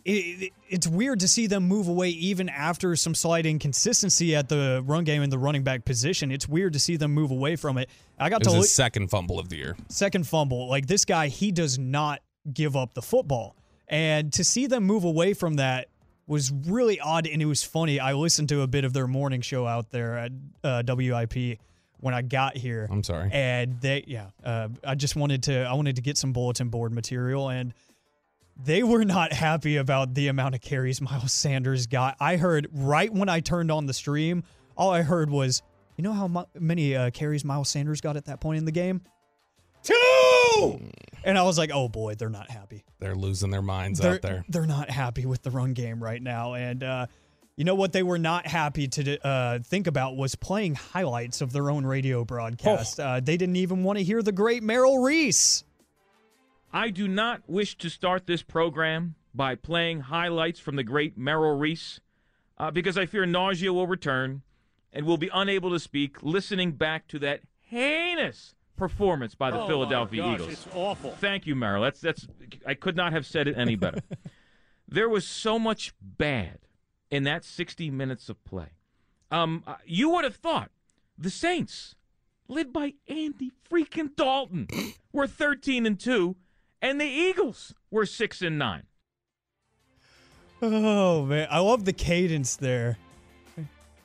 [0.09, 4.49] it, it- it's weird to see them move away even after some slight inconsistency at
[4.49, 6.31] the run game and the running back position.
[6.31, 7.89] It's weird to see them move away from it.
[8.19, 9.75] I got It to look, second fumble of the year.
[9.89, 10.67] second fumble.
[10.69, 12.21] Like this guy, he does not
[12.53, 13.55] give up the football.
[13.87, 15.87] And to see them move away from that
[16.27, 17.99] was really odd and it was funny.
[17.99, 20.31] I listened to a bit of their morning show out there at
[20.63, 21.57] uh, WIP
[21.99, 22.87] when I got here.
[22.91, 23.31] I'm sorry.
[23.33, 26.93] And they, yeah, uh, I just wanted to, I wanted to get some bulletin board
[26.93, 27.73] material, and
[28.63, 32.15] they were not happy about the amount of carries Miles Sanders got.
[32.19, 34.43] I heard right when I turned on the stream,
[34.75, 35.61] all I heard was,
[35.97, 38.71] you know how mu- many uh, carries Miles Sanders got at that point in the
[38.71, 39.01] game?
[39.83, 40.79] Two.
[41.23, 44.21] And I was like, oh boy, they're not happy They're losing their minds they're, out
[44.21, 44.45] there.
[44.49, 46.53] They're not happy with the run game right now.
[46.53, 47.07] And uh,
[47.55, 51.51] you know what they were not happy to uh, think about was playing highlights of
[51.53, 52.99] their own radio broadcast.
[52.99, 53.03] Oh.
[53.03, 55.63] Uh, they didn't even want to hear the great Merrill Reese
[56.71, 61.57] I do not wish to start this program by playing highlights from the great Merrill
[61.57, 61.99] Reese
[62.57, 64.41] uh, because I fear nausea will return
[64.93, 69.67] and we'll be unable to speak listening back to that heinous performance by the Oh,
[69.67, 70.51] Philadelphia gosh, Eagles.
[70.51, 71.11] It's awful.
[71.11, 71.83] Thank you, Merrill.
[71.83, 72.27] That's that's
[72.65, 74.01] I could not have said it any better.
[74.87, 76.59] there was so much bad
[77.11, 78.69] in that 60 minutes of play.
[79.31, 80.71] Um, uh, you would have thought
[81.17, 81.95] the Saints,
[82.47, 84.67] led by Andy freaking Dalton,
[85.11, 86.35] were 13 and two,
[86.81, 88.83] and the Eagles were six and nine.
[90.61, 92.97] Oh man, I love the cadence there.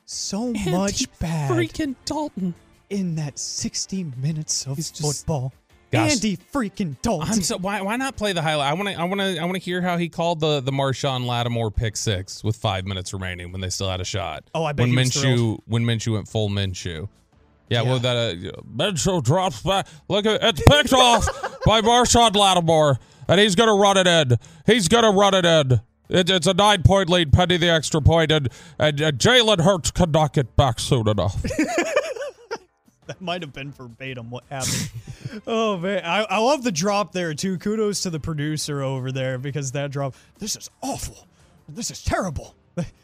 [0.05, 2.53] So much bad Freaking Dalton.
[2.89, 5.53] in that 60 minutes of He's just- football.
[5.91, 6.13] Gosh.
[6.13, 7.29] Andy freaking Dalton.
[7.31, 8.69] I'm so why why not play the highlight?
[8.69, 10.71] I want to I want to I want to hear how he called the the
[10.71, 14.43] Marshon Lattimore pick six with five minutes remaining when they still had a shot.
[14.53, 15.61] Oh, I bet when he was Minshew thrilled.
[15.67, 17.07] when Minshew went full Minshew.
[17.69, 17.89] Yeah, Yeah.
[17.89, 19.87] well that uh, Minshew drops back.
[20.07, 21.27] Look at it's picked off
[21.65, 22.97] by Marshon Lattimore,
[23.27, 24.37] and he's gonna run it in.
[24.65, 25.81] He's gonna run it in.
[26.07, 29.91] It, it's a nine point lead pending the extra point, and and, and Jalen Hurts
[29.91, 31.41] could not get back soon enough.
[33.07, 34.91] that might have been verbatim what happened.
[35.47, 37.57] oh man, I, I love the drop there too.
[37.57, 40.15] Kudos to the producer over there because that drop.
[40.39, 41.27] This is awful.
[41.67, 42.55] This is terrible.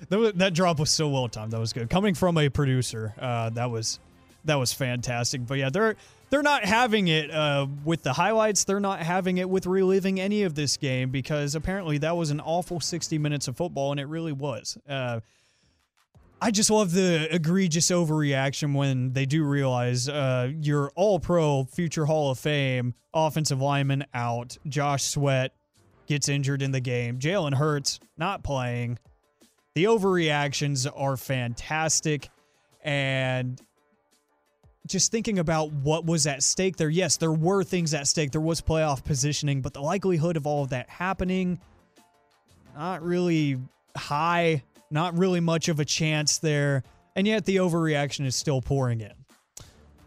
[0.10, 1.54] That, that drop was so well timed.
[1.54, 1.90] That was good.
[1.90, 4.00] Coming from a producer, uh, that was
[4.46, 5.46] that was fantastic.
[5.46, 5.96] But yeah, they're
[6.30, 8.64] they're not having it uh, with the highlights.
[8.64, 12.40] They're not having it with reliving any of this game because apparently that was an
[12.40, 14.78] awful 60 minutes of football, and it really was.
[14.88, 15.20] Uh,
[16.42, 22.06] I just love the egregious overreaction when they do realize uh, your all pro future
[22.06, 24.58] Hall of Fame offensive lineman out.
[24.68, 25.54] Josh Sweat
[26.08, 27.20] gets injured in the game.
[27.20, 28.98] Jalen Hurts not playing.
[29.76, 32.30] The overreactions are fantastic.
[32.84, 33.62] And
[34.88, 38.32] just thinking about what was at stake there, yes, there were things at stake.
[38.32, 41.60] There was playoff positioning, but the likelihood of all of that happening,
[42.76, 43.60] not really
[43.96, 46.84] high, not really much of a chance there.
[47.16, 49.14] And yet the overreaction is still pouring in.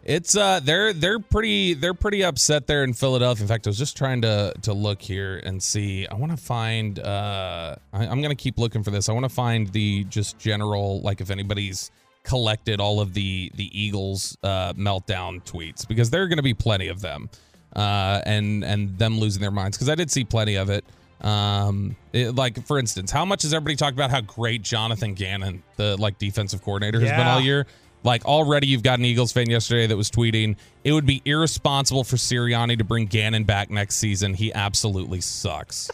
[0.03, 3.41] It's uh they're they're pretty they're pretty upset there in Philadelphia.
[3.41, 6.05] In fact, I was just trying to to look here and see.
[6.05, 9.09] I want to find uh I, I'm gonna keep looking for this.
[9.09, 11.89] I want to find the just general like if anybody's
[12.25, 16.89] collected all of the the Eagles uh meltdown tweets because there are gonna be plenty
[16.89, 17.29] of them.
[17.75, 20.83] Uh and and them losing their minds because I did see plenty of it.
[21.21, 25.63] Um it- like for instance, how much has everybody talked about how great Jonathan Gannon,
[25.77, 27.65] the like defensive coordinator, has been all year?
[28.03, 32.03] Like already, you've got an Eagles fan yesterday that was tweeting, "It would be irresponsible
[32.03, 34.35] for Sirianni to bring Gannon back next season.
[34.35, 35.89] He absolutely sucks."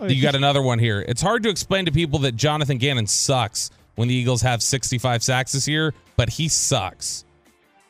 [0.08, 1.04] you got another one here.
[1.06, 5.24] It's hard to explain to people that Jonathan Gannon sucks when the Eagles have 65
[5.24, 7.24] sacks this year, but he sucks.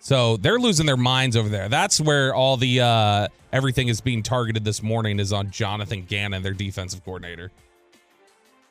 [0.01, 1.69] So they're losing their minds over there.
[1.69, 6.43] That's where all the uh, everything is being targeted this morning is on Jonathan Gannon,
[6.43, 7.51] their defensive coordinator.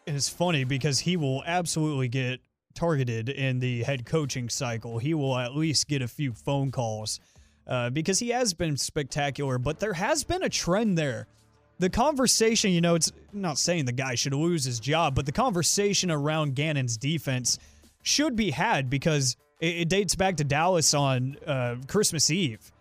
[0.08, 2.39] And it's funny because he will absolutely get
[2.73, 4.97] targeted in the head coaching cycle.
[4.97, 7.19] He will at least get a few phone calls
[7.67, 11.28] uh, because he has been spectacular, but there has been a trend there.
[11.79, 15.31] The conversation, you know, it's not saying the guy should lose his job, but the
[15.31, 17.59] conversation around Gannon's defense
[18.01, 22.71] should be had because it, it dates back to Dallas on uh, Christmas Eve.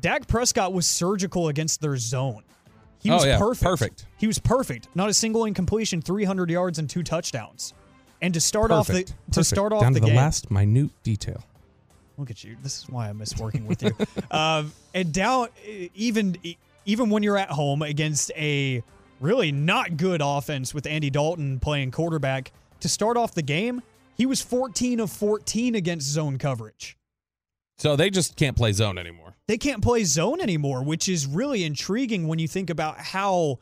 [0.00, 2.42] Dak Prescott was surgical against their zone.
[3.00, 3.64] He Oh, was yeah, perfect.
[3.64, 4.06] perfect.
[4.18, 4.88] He was perfect.
[4.94, 7.72] Not a single incompletion, 300 yards and two touchdowns.
[8.22, 9.08] And to start off the Perfect.
[9.10, 9.46] to Perfect.
[9.46, 11.42] start off down the to the game, last minute detail.
[12.16, 12.56] look at you.
[12.62, 13.92] This is why I miss working with you.
[14.30, 15.48] um, and down
[15.94, 16.36] even
[16.86, 18.82] even when you're at home against a
[19.20, 23.82] really not good offense with Andy Dalton playing quarterback, to start off the game,
[24.16, 26.96] he was 14 of 14 against zone coverage.
[27.78, 29.34] So they just can't play zone anymore.
[29.48, 33.58] they can't play zone anymore, which is really intriguing when you think about how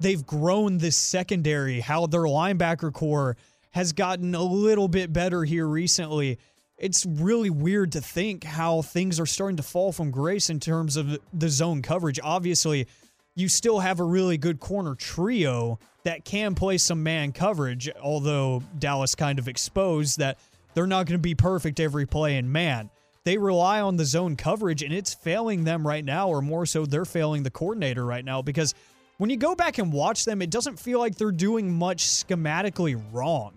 [0.00, 3.36] they've grown this secondary, how their linebacker corps
[3.70, 6.38] has gotten a little bit better here recently.
[6.84, 10.98] It's really weird to think how things are starting to fall from grace in terms
[10.98, 12.20] of the zone coverage.
[12.22, 12.86] Obviously,
[13.34, 18.62] you still have a really good corner trio that can play some man coverage, although
[18.78, 20.38] Dallas kind of exposed that
[20.74, 22.90] they're not going to be perfect every play in man.
[23.24, 26.84] They rely on the zone coverage, and it's failing them right now, or more so,
[26.84, 28.74] they're failing the coordinator right now because
[29.16, 33.02] when you go back and watch them, it doesn't feel like they're doing much schematically
[33.10, 33.54] wrong.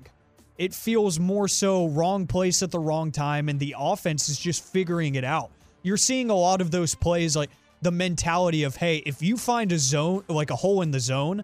[0.57, 4.63] It feels more so wrong place at the wrong time, and the offense is just
[4.63, 5.51] figuring it out.
[5.83, 7.49] You're seeing a lot of those plays, like
[7.81, 11.43] the mentality of, hey, if you find a zone, like a hole in the zone,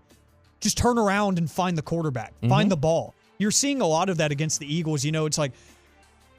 [0.59, 2.49] just turn around and find the quarterback, mm-hmm.
[2.49, 3.13] find the ball.
[3.37, 5.03] You're seeing a lot of that against the Eagles.
[5.03, 5.51] You know, it's like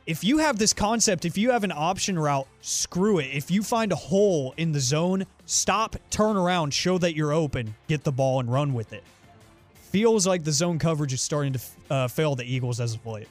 [0.07, 3.29] if you have this concept, if you have an option route, screw it.
[3.33, 7.75] If you find a hole in the zone, stop, turn around, show that you're open,
[7.89, 9.03] get the ball, and run with it.
[9.95, 13.29] Feels like the zone coverage is starting to uh, fail the Eagles as of late.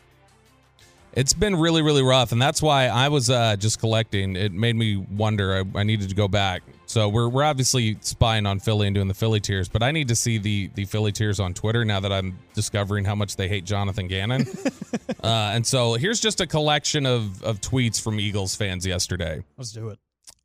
[1.12, 4.38] It's been really, really rough, and that's why I was uh, just collecting.
[4.38, 5.58] It made me wonder.
[5.58, 6.63] I, I, needed to go back.
[6.86, 10.08] So we're we're obviously spying on Philly and doing the Philly tears, but I need
[10.08, 13.49] to see the the Philly tears on Twitter now that I'm discovering how much they
[13.49, 14.47] hate Jonathan Gannon.
[15.21, 19.43] uh, and so here's just a collection of of tweets from Eagles fans yesterday.
[19.58, 19.99] Let's do it.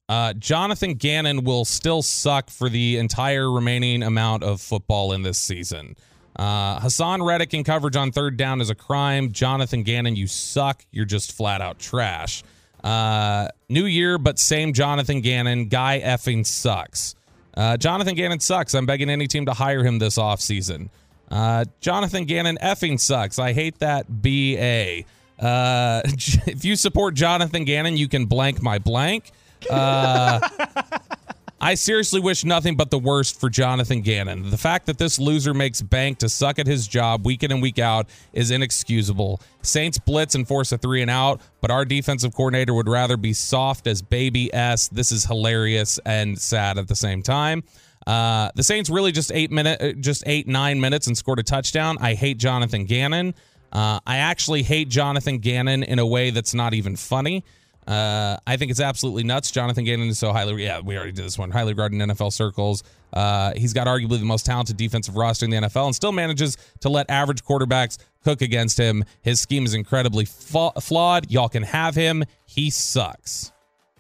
[0.09, 5.39] Uh, Jonathan Gannon will still suck for the entire remaining amount of football in this
[5.39, 5.97] season.
[6.37, 9.33] Uh, Haason Reddick in coverage on third down is a crime.
[9.33, 10.85] Jonathan Gannon, you suck.
[10.93, 12.43] You're just flat out trash.
[12.83, 15.69] Uh, new year, but same Jonathan Gannon.
[15.69, 17.17] Guy effing sucks.
[17.55, 18.75] Uh, Jonathan Gannon sucks.
[18.75, 20.89] I'm begging any team to hire him this offseason.
[21.31, 23.39] Uh, Jonathan Gannon effing sucks.
[23.39, 25.03] I hate that BA.
[25.45, 26.03] Uh,
[26.47, 29.33] if you support Jonathan Gannon, you can blank my blank.
[29.69, 30.41] Uh,
[31.61, 34.49] I seriously wish nothing but the worst for Jonathan Gannon.
[34.51, 37.61] The fact that this loser makes bank to suck at his job week in and
[37.61, 39.41] week out is inexcusable.
[39.63, 43.33] Saints blitz and force a three and out, but our defensive coordinator would rather be
[43.33, 44.87] soft as baby S.
[44.89, 47.65] This is hilarious and sad at the same time.
[48.07, 51.43] Uh, the Saints really just eight minute, uh, just eight nine minutes and scored a
[51.43, 51.99] touchdown.
[52.01, 53.35] I hate Jonathan Gannon.
[53.73, 57.45] Uh, I actually hate Jonathan Gannon in a way that's not even funny.
[57.89, 59.51] Uh, I think it's absolutely nuts.
[59.51, 62.35] Jonathan Gannon is so highly, yeah, we already did this one, highly regarded in NFL
[62.35, 62.85] circles.
[63.15, 66.59] Uh, he's got arguably the most talented defensive roster in the NFL and still manages
[66.81, 69.05] to let average quarterbacks cook against him.
[69.23, 71.31] His scheme is incredibly fa- flawed.
[71.31, 72.25] Y'all can have him.
[72.45, 73.53] He sucks.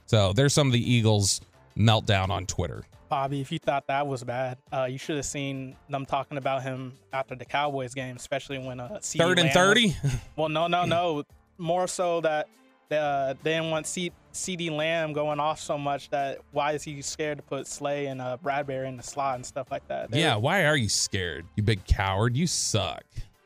[0.04, 1.40] So there's some of the Eagles'
[1.74, 2.84] meltdown on Twitter.
[3.08, 6.62] Bobby, if you thought that was bad, uh, you should have seen them talking about
[6.62, 9.96] him after the Cowboys game, especially when uh, third and thirty.
[10.36, 11.24] Well, no, no, no.
[11.58, 12.48] More so that
[12.90, 17.02] uh, they didn't want C- CeeDee Lamb going off so much that why is he
[17.02, 20.10] scared to put Slay and uh, Bradberry in the slot and stuff like that?
[20.10, 21.46] They yeah, were, why are you scared?
[21.56, 22.36] You big coward.
[22.36, 23.04] You suck.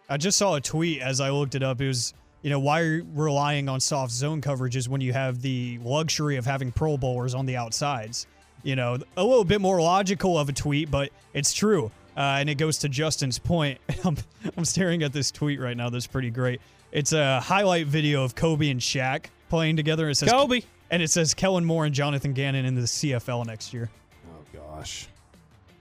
[0.09, 1.81] I just saw a tweet as I looked it up.
[1.81, 5.40] It was, you know, why are you relying on soft zone coverages when you have
[5.40, 8.26] the luxury of having Pro Bowlers on the outsides?
[8.62, 11.90] You know, a little bit more logical of a tweet, but it's true.
[12.16, 13.78] Uh, and it goes to Justin's point.
[14.05, 14.16] I'm,
[14.57, 15.88] I'm staring at this tweet right now.
[15.88, 16.61] That's pretty great.
[16.92, 20.11] It's a highlight video of Kobe and Shaq playing together.
[20.11, 23.72] It says Kobe, and it says Kellen Moore and Jonathan Gannon in the CFL next
[23.72, 23.90] year.
[24.28, 25.09] Oh gosh,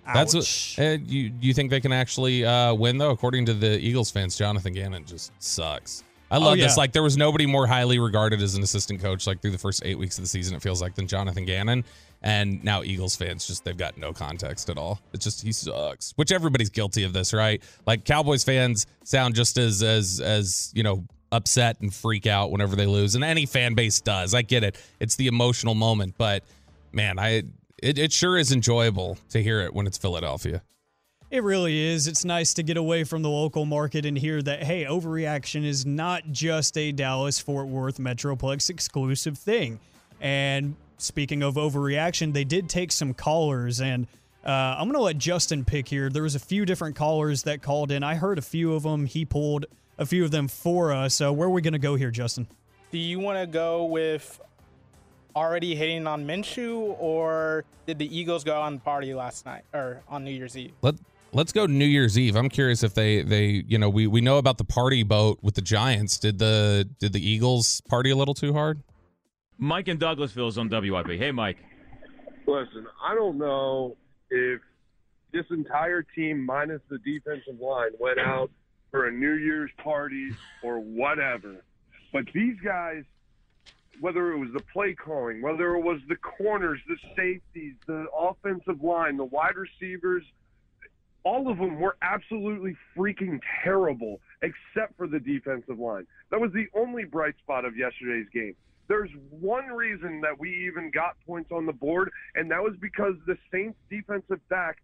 [0.05, 0.13] Ouch.
[0.13, 1.33] that's what, uh, you.
[1.41, 3.11] You think they can actually uh, win though?
[3.11, 6.05] According to the Eagles fans, Jonathan Gannon just sucks.
[6.31, 6.63] I love oh, yeah.
[6.65, 6.77] this.
[6.77, 9.83] Like there was nobody more highly regarded as an assistant coach like through the first
[9.85, 10.55] eight weeks of the season.
[10.55, 11.83] It feels like than Jonathan Gannon.
[12.23, 15.01] And now Eagles fans just they've got no context at all.
[15.11, 16.13] It's just he sucks.
[16.15, 17.61] Which everybody's guilty of this, right?
[17.85, 22.75] Like Cowboys fans sound just as as as you know upset and freak out whenever
[22.75, 24.33] they lose, and any fan base does.
[24.33, 24.77] I get it.
[24.99, 26.43] It's the emotional moment, but
[26.93, 27.43] man, I
[27.81, 30.61] it, it sure is enjoyable to hear it when it's Philadelphia.
[31.31, 32.07] It really is.
[32.07, 35.85] It's nice to get away from the local market and hear that, hey, overreaction is
[35.85, 39.79] not just a Dallas Fort Worth Metroplex exclusive thing.
[40.19, 44.07] And speaking of overreaction, they did take some callers, and
[44.45, 46.09] uh, I'm going to let Justin pick here.
[46.09, 48.03] There was a few different callers that called in.
[48.03, 49.05] I heard a few of them.
[49.05, 49.67] He pulled
[49.97, 51.13] a few of them for us.
[51.13, 52.45] So where are we going to go here, Justin?
[52.91, 54.41] Do you want to go with
[55.33, 60.25] already hitting on Minshew, or did the Eagles go on party last night or on
[60.25, 60.73] New Year's Eve?
[60.81, 60.95] Let
[61.33, 62.35] Let's go New Year's Eve.
[62.35, 65.55] I'm curious if they they you know we we know about the party boat with
[65.55, 66.19] the Giants.
[66.19, 68.81] Did the did the Eagles party a little too hard?
[69.57, 71.19] Mike in Douglasville is on WIP.
[71.19, 71.57] Hey, Mike.
[72.47, 73.95] Listen, I don't know
[74.29, 74.59] if
[75.31, 78.51] this entire team minus the defensive line went out
[78.89, 80.31] for a New Year's party
[80.63, 81.63] or whatever.
[82.11, 83.03] But these guys,
[84.01, 88.83] whether it was the play calling, whether it was the corners, the safeties, the offensive
[88.83, 90.23] line, the wide receivers,
[91.23, 96.07] all of them were absolutely freaking terrible, except for the defensive line.
[96.31, 98.55] That was the only bright spot of yesterday's game.
[98.87, 103.15] There's one reason that we even got points on the board, and that was because
[103.25, 104.77] the Saints defensive back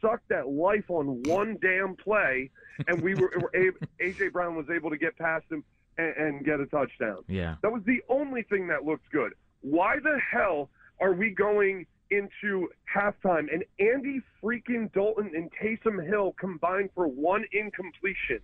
[0.00, 2.50] sucked at life on one damn play,
[2.86, 3.52] and we were, were
[4.00, 5.64] AJ Brown was able to get past him
[5.96, 7.18] and, and get a touchdown.
[7.28, 9.32] Yeah, that was the only thing that looked good.
[9.60, 10.68] Why the hell
[11.00, 17.44] are we going into halftime and Andy freaking Dalton and Taysom Hill combined for one
[17.52, 18.40] incompletion?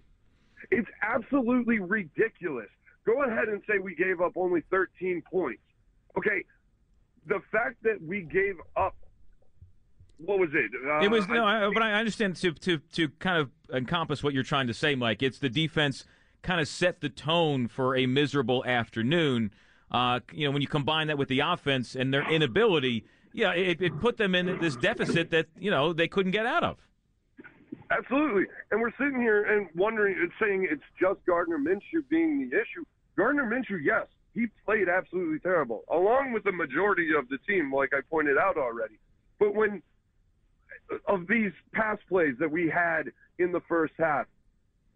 [0.71, 2.69] It's absolutely ridiculous.
[3.07, 5.63] Go ahead and say we gave up only 13 points.
[6.17, 6.45] Okay,
[7.27, 8.95] the fact that we gave up
[10.19, 10.71] what was it?
[10.87, 14.33] Uh, it was no, I, but I understand to to to kind of encompass what
[14.33, 15.23] you're trying to say, Mike.
[15.23, 16.05] It's the defense
[16.43, 19.51] kind of set the tone for a miserable afternoon.
[19.91, 23.05] Uh, you know, when you combine that with the offense and their inability,
[23.35, 26.63] yeah, it, it put them in this deficit that you know they couldn't get out
[26.63, 26.79] of.
[27.91, 28.45] Absolutely.
[28.71, 32.85] And we're sitting here and wondering, it's saying it's just Gardner Minshew being the issue.
[33.17, 37.91] Gardner Minshew, yes, he played absolutely terrible, along with the majority of the team, like
[37.93, 38.99] I pointed out already.
[39.39, 39.83] But when
[41.07, 44.27] of these pass plays that we had in the first half,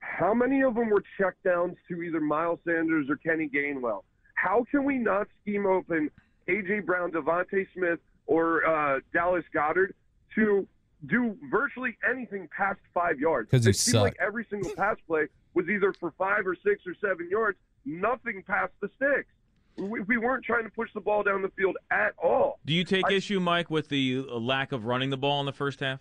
[0.00, 4.02] how many of them were check downs to either Miles Sanders or Kenny Gainwell?
[4.34, 6.10] How can we not scheme open
[6.48, 6.80] A.J.
[6.80, 9.94] Brown, DeVonta Smith, or uh, Dallas Goedert
[10.36, 10.68] to
[11.06, 13.50] do virtually anything past five yards.
[13.50, 14.02] Because it seemed sucked.
[14.02, 18.44] like every single pass play was either for five or six or seven yards, nothing
[18.46, 19.28] past the sticks.
[19.76, 22.58] We, we weren't trying to push the ball down the field at all.
[22.66, 25.52] Do you take I- issue, Mike, with the lack of running the ball in the
[25.52, 26.00] first half?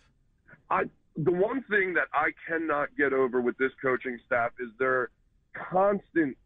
[0.69, 0.83] I
[1.15, 5.09] the one thing that I cannot get over with this coaching staff is their
[5.53, 6.37] constant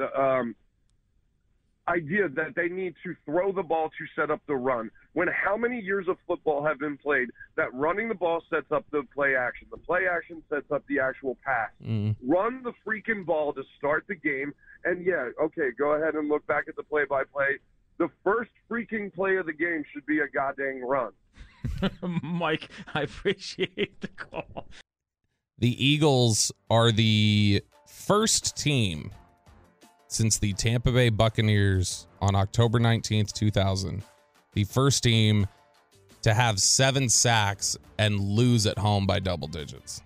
[0.00, 0.56] uh, um,
[1.88, 4.90] idea that they need to throw the ball to set up the run.
[5.12, 8.84] When how many years of football have been played that running the ball sets up
[8.90, 11.70] the play action, the play action sets up the actual pass.
[11.84, 12.16] Mm.
[12.26, 14.52] Run the freaking ball to start the game,
[14.84, 17.58] and yeah, okay, go ahead and look back at the play-by-play.
[17.98, 21.12] The first freaking play of the game should be a goddamn run.
[22.22, 24.68] Mike, I appreciate the call.
[25.58, 29.10] The Eagles are the first team
[30.16, 34.02] since the Tampa Bay Buccaneers on October 19th, 2000.
[34.54, 35.46] The first team
[36.22, 40.02] to have seven sacks and lose at home by double digits.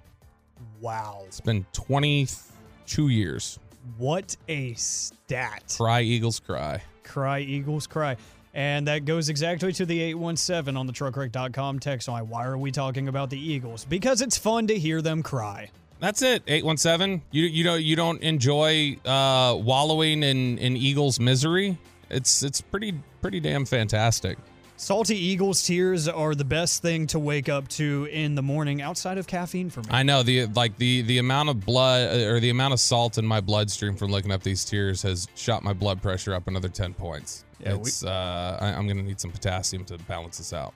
[0.80, 1.22] Wow.
[1.26, 3.58] It's been 22 years.
[3.98, 5.74] What a stat.
[5.76, 6.82] Cry, Eagles, cry.
[7.04, 8.16] Cry, Eagles, cry.
[8.52, 12.28] And that goes exactly to the 817 on the truckwreck.com text line.
[12.28, 13.84] Why are we talking about the Eagles?
[13.84, 15.70] Because it's fun to hear them cry.
[16.00, 16.42] That's it.
[16.46, 17.22] 817.
[17.30, 21.78] You you don't you don't enjoy uh wallowing in in Eagles misery?
[22.08, 24.38] It's it's pretty pretty damn fantastic.
[24.76, 29.18] Salty Eagles tears are the best thing to wake up to in the morning outside
[29.18, 29.88] of caffeine for me.
[29.90, 33.26] I know the like the the amount of blood or the amount of salt in
[33.26, 36.94] my bloodstream from looking up these tears has shot my blood pressure up another 10
[36.94, 37.44] points.
[37.62, 40.72] Yeah, we- uh I, I'm going to need some potassium to balance this out.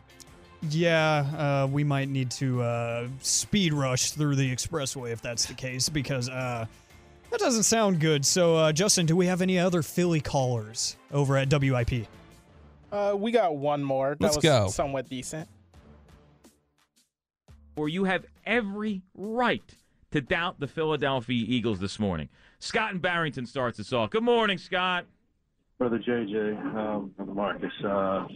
[0.70, 5.54] Yeah, uh, we might need to uh, speed rush through the expressway if that's the
[5.54, 6.66] case, because uh,
[7.30, 8.24] that doesn't sound good.
[8.24, 12.06] So, uh, Justin, do we have any other Philly callers over at WIP?
[12.92, 14.10] Uh, we got one more.
[14.10, 14.68] That Let's was go.
[14.68, 15.48] somewhat decent.
[17.76, 19.64] Or you have every right
[20.12, 22.28] to doubt the Philadelphia Eagles this morning.
[22.60, 24.10] Scott and Barrington starts us off.
[24.10, 25.06] Good morning, Scott.
[25.76, 27.72] Brother JJ, um, Brother Marcus.
[27.84, 28.28] Uh,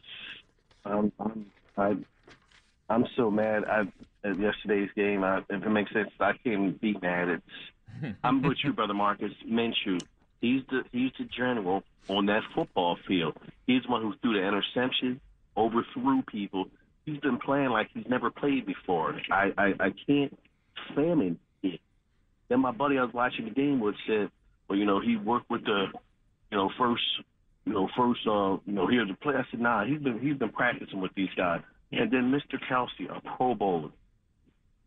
[0.85, 1.97] I'm, I'm, I,
[2.89, 3.65] I'm so mad.
[3.65, 3.81] I,
[4.25, 7.29] at yesterday's game, I, if it makes sense, I can't be mad.
[7.29, 9.33] It's, I'm with you, Brother Marcus.
[9.47, 10.01] Minshew,
[10.41, 13.37] he's the he's the general on that football field.
[13.67, 15.21] He's the one who threw the interception,
[15.57, 16.67] overthrew people.
[17.05, 19.19] He's been playing like he's never played before.
[19.31, 20.39] I, I, I can't
[20.93, 21.81] stand it.
[22.49, 24.31] Then my buddy I was watching the game with said,
[24.69, 25.87] well, you know, he worked with the
[26.51, 27.03] you know, first,
[27.65, 29.35] you know, first, uh, you know, here's the play.
[29.35, 31.61] I said, nah, he's been he's been practicing with these guys.
[31.93, 32.59] And then Mr.
[32.71, 33.91] Kelce, a Pro Bowler.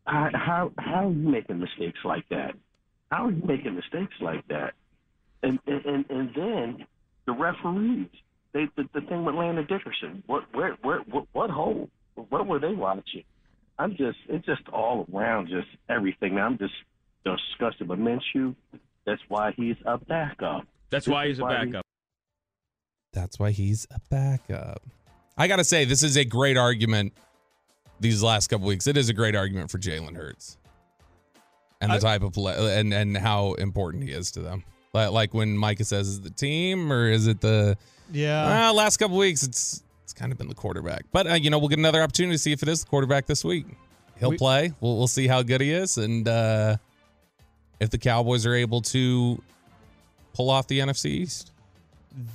[0.06, 2.54] How how how are you making mistakes like that?
[3.12, 4.74] How are you making mistakes like that?
[5.44, 6.86] And and and, and then
[7.26, 8.08] the referees.
[8.54, 10.24] They the, the thing with Landon Dickerson.
[10.28, 11.90] What where where what, what hole?
[12.16, 13.24] What were they watching?
[13.80, 16.38] I'm just it's just all around just everything.
[16.38, 16.74] I'm just
[17.24, 17.88] disgusted.
[17.88, 18.56] But Minshew,
[19.06, 20.66] that's why he's a backup.
[20.90, 21.86] That's This why he's a why he- backup.
[23.14, 24.82] That's why he's a backup.
[25.42, 27.14] I got to say this is a great argument
[28.00, 28.86] these last couple weeks.
[28.86, 30.58] It is a great argument for Jalen Hurts.
[31.82, 34.64] And the I- type of play and and how important he is to them.
[34.94, 37.76] Like, like when Micah says, "Is the team or is it the?"
[38.12, 38.70] Yeah.
[38.70, 41.06] Uh, last couple weeks, it's it's kind of been the quarterback.
[41.12, 43.26] But uh, you know, we'll get another opportunity to see if it is the quarterback
[43.26, 43.66] this week.
[44.20, 44.74] He'll We- play.
[44.80, 46.78] We'll we'll see how good he is, and uh,
[47.80, 49.42] if the Cowboys are able to
[50.36, 51.52] pull off the NFC East.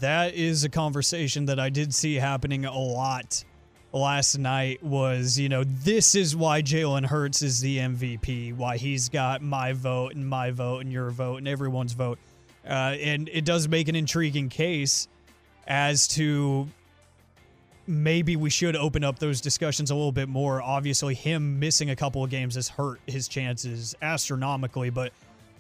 [0.00, 3.44] That is a conversation that I did see happening a lot
[3.92, 9.08] last night was, you know, this is why Jalen Hurts is the MVP, why he's
[9.08, 12.18] got my vote and my vote and your vote and everyone's vote.
[12.66, 15.08] Uh, and it does make an intriguing case
[15.66, 16.68] as to
[17.86, 20.60] maybe we should open up those discussions a little bit more.
[20.60, 25.12] Obviously, him missing a couple of games has hurt his chances astronomically, but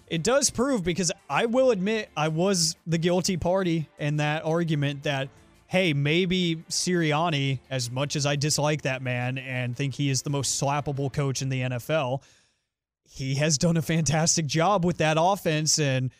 [0.08, 5.02] it does prove because I will admit I was the guilty party in that argument
[5.04, 5.28] that
[5.68, 10.30] hey, maybe Sirianni, as much as I dislike that man and think he is the
[10.30, 12.22] most slappable coach in the NFL,
[13.08, 16.12] he has done a fantastic job with that offense and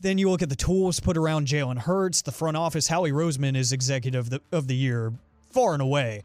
[0.00, 2.88] then you look at the tools put around Jalen Hurts, the front office.
[2.88, 5.12] Howie Roseman is executive of the, of the year,
[5.52, 6.24] far and away.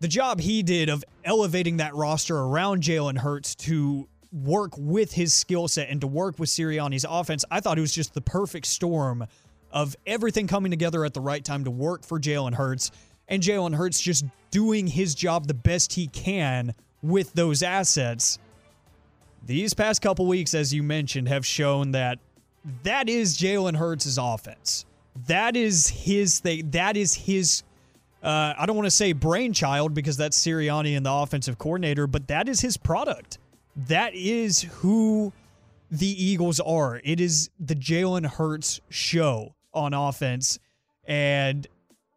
[0.00, 4.06] The job he did of elevating that roster around Jalen Hurts to
[4.44, 7.94] work with his skill set and to work with Sirianni's offense, I thought it was
[7.94, 9.26] just the perfect storm
[9.70, 12.90] of everything coming together at the right time to work for Jalen Hurts
[13.28, 18.38] and Jalen Hurts just doing his job the best he can with those assets.
[19.44, 22.18] These past couple weeks, as you mentioned, have shown that
[22.82, 24.84] that is Jalen Hurts' offense.
[25.26, 26.70] That is his thing.
[26.70, 27.62] That is his.
[28.22, 32.28] Uh, I don't want to say brainchild because that's Sirianni and the offensive coordinator, but
[32.28, 33.38] that is his product.
[33.76, 35.32] That is who
[35.90, 37.00] the Eagles are.
[37.04, 40.58] It is the Jalen Hurts show on offense,
[41.04, 41.66] and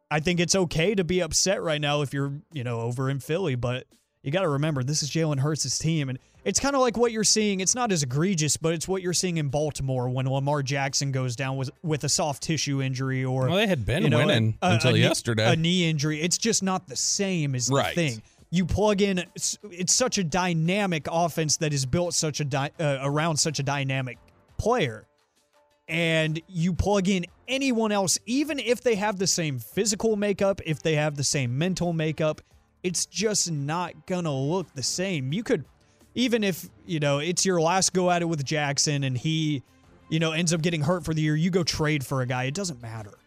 [0.10, 3.20] I think it's okay to be upset right now if you're you know over in
[3.20, 3.86] Philly, but
[4.24, 7.12] you got to remember this is Jalen Hurts' team, and it's kind of like what
[7.12, 7.60] you're seeing.
[7.60, 11.36] It's not as egregious, but it's what you're seeing in Baltimore when Lamar Jackson goes
[11.36, 14.58] down with with a soft tissue injury or well, they had been you know, winning
[14.62, 15.46] a, a, until a yesterday.
[15.48, 16.22] Knee, a knee injury.
[16.22, 17.96] It's just not the same as right.
[17.96, 18.22] the thing.
[18.52, 19.24] You plug in.
[19.36, 23.64] It's such a dynamic offense that is built such a di- uh, around such a
[23.64, 24.18] dynamic
[24.58, 25.08] player,
[25.88, 30.82] and you plug in anyone else, even if they have the same physical makeup, if
[30.82, 32.42] they have the same mental makeup,
[32.84, 35.32] it's just not gonna look the same.
[35.32, 35.66] You could
[36.16, 39.64] even if, you know, it's your last go at it with Jackson and he,
[40.10, 42.46] you know, ends up getting hurt for the year, you go trade for a guy,
[42.46, 43.19] it doesn't matter.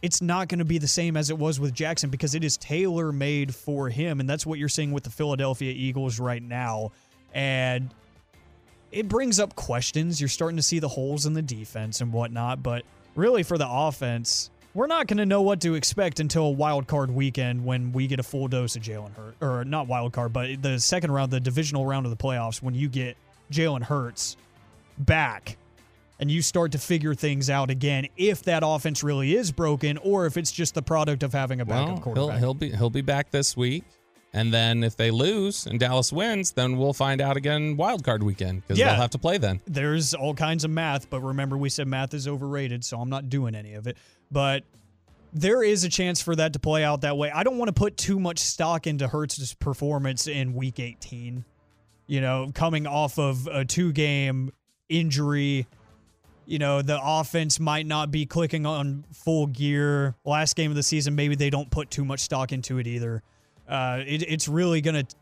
[0.00, 2.56] It's not going to be the same as it was with Jackson because it is
[2.56, 4.20] tailor made for him.
[4.20, 6.92] And that's what you're seeing with the Philadelphia Eagles right now.
[7.34, 7.92] And
[8.92, 10.20] it brings up questions.
[10.20, 12.62] You're starting to see the holes in the defense and whatnot.
[12.62, 12.84] But
[13.16, 16.86] really, for the offense, we're not going to know what to expect until a wild
[16.86, 20.32] card weekend when we get a full dose of Jalen Hurts, or not wild card,
[20.32, 23.16] but the second round, the divisional round of the playoffs, when you get
[23.50, 24.36] Jalen Hurts
[24.98, 25.56] back
[26.18, 30.26] and you start to figure things out again if that offense really is broken or
[30.26, 32.38] if it's just the product of having a backup well, quarterback.
[32.38, 33.84] He'll, he'll be he'll be back this week.
[34.34, 38.22] And then if they lose and Dallas wins, then we'll find out again wild card
[38.22, 38.88] weekend because Yeah.
[38.88, 39.60] they'll have to play then.
[39.66, 43.30] There's all kinds of math, but remember we said math is overrated, so I'm not
[43.30, 43.96] doing any of it.
[44.30, 44.64] But
[45.32, 47.30] there is a chance for that to play out that way.
[47.30, 51.44] I don't want to put too much stock into Hurts's performance in week 18.
[52.06, 54.50] You know, coming off of a two game
[54.88, 55.66] injury,
[56.48, 60.14] you know, the offense might not be clicking on full gear.
[60.24, 63.22] Last game of the season, maybe they don't put too much stock into it either.
[63.68, 65.14] Uh, it, it's really going to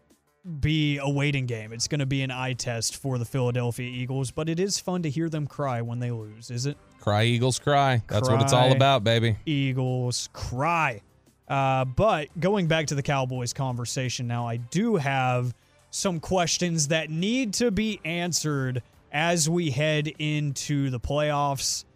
[0.60, 1.72] be a waiting game.
[1.72, 5.02] It's going to be an eye test for the Philadelphia Eagles, but it is fun
[5.02, 6.76] to hear them cry when they lose, is it?
[7.00, 8.04] Cry Eagles cry.
[8.06, 9.36] That's what it's all about, baby.
[9.46, 11.02] Eagles cry.
[11.48, 15.52] Uh, but going back to the Cowboys conversation now, I do have
[15.90, 18.80] some questions that need to be answered
[19.16, 21.86] as we head into the playoffs.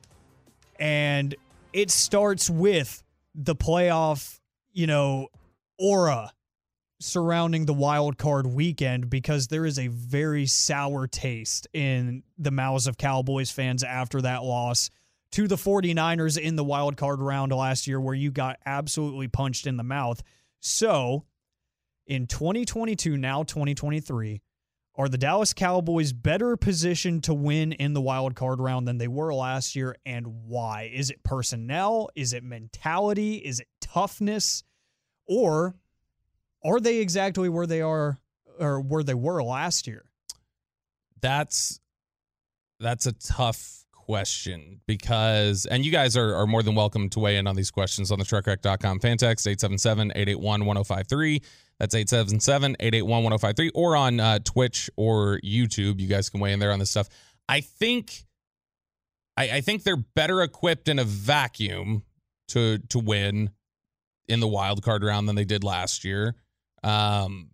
[0.79, 1.35] And
[1.75, 3.05] it starts with
[3.35, 4.41] the playoff,
[4.73, 5.29] you know,
[5.79, 6.33] aura
[6.99, 12.87] surrounding the wild card weekend because there is a very sour taste in the mouths
[12.87, 14.89] of Cowboys fans after that loss
[15.33, 19.67] to the 49ers in the wild card round last year where you got absolutely punched
[19.67, 20.23] in the mouth.
[20.61, 21.27] So,
[22.07, 24.41] in 2022, now 2023,
[25.01, 29.09] are the Dallas Cowboys better positioned to win in the wild card round than they
[29.09, 30.91] were last year and why?
[30.93, 32.11] Is it personnel?
[32.15, 33.37] Is it mentality?
[33.37, 34.63] Is it toughness?
[35.27, 35.75] Or
[36.63, 38.19] are they exactly where they are
[38.59, 40.05] or where they were last year?
[41.23, 41.81] That's
[42.79, 47.39] that's a tough question because and you guys are, are more than welcome to weigh
[47.39, 51.43] in on these questions on the truckwreck.com fan text 877-881-1053
[51.81, 55.99] that's 877-881-1053 or on uh, twitch or youtube.
[55.99, 57.09] You guys can weigh in there on this stuff.
[57.49, 58.27] I think
[59.37, 62.05] I, I think they're better equipped in a vacuum
[62.49, 63.51] to to win
[64.29, 66.37] in the wild card round than they did last year.
[66.85, 67.49] Um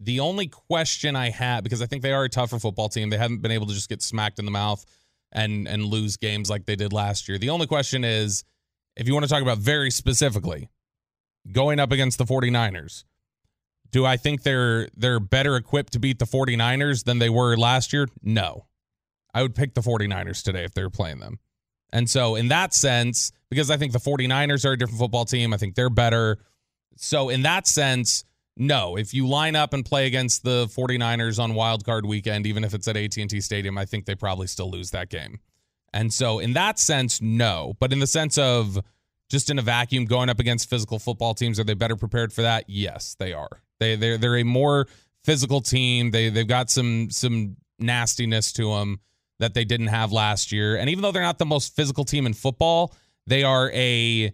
[0.00, 3.18] the only question I have, because I think they are a tougher football team, they
[3.18, 4.84] haven't been able to just get smacked in the mouth
[5.30, 7.38] and and lose games like they did last year.
[7.38, 8.42] The only question is
[8.96, 10.68] if you want to talk about very specifically
[11.50, 13.04] going up against the 49ers,
[13.92, 17.92] do I think they're they're better equipped to beat the 49ers than they were last
[17.92, 18.08] year?
[18.22, 18.66] No.
[19.34, 21.38] I would pick the 49ers today if they were playing them.
[21.92, 25.52] And so in that sense, because I think the 49ers are a different football team,
[25.54, 26.38] I think they're better.
[26.96, 28.24] So in that sense,
[28.56, 32.64] no, if you line up and play against the 49ers on wild card weekend, even
[32.64, 35.38] if it's at AT&T Stadium, I think they probably still lose that game.
[35.94, 37.74] And so in that sense, no.
[37.78, 38.78] But in the sense of
[39.30, 42.42] just in a vacuum going up against physical football teams, are they better prepared for
[42.42, 42.64] that?
[42.68, 43.62] Yes, they are.
[43.82, 44.86] They they're they're a more
[45.24, 46.10] physical team.
[46.10, 49.00] They they've got some some nastiness to them
[49.40, 50.76] that they didn't have last year.
[50.76, 52.94] And even though they're not the most physical team in football,
[53.26, 54.32] they are a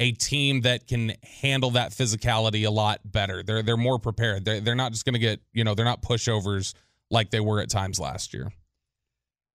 [0.00, 3.42] a team that can handle that physicality a lot better.
[3.42, 4.44] They're they're more prepared.
[4.44, 6.74] They're they're not just going to get, you know, they're not pushovers
[7.10, 8.52] like they were at times last year.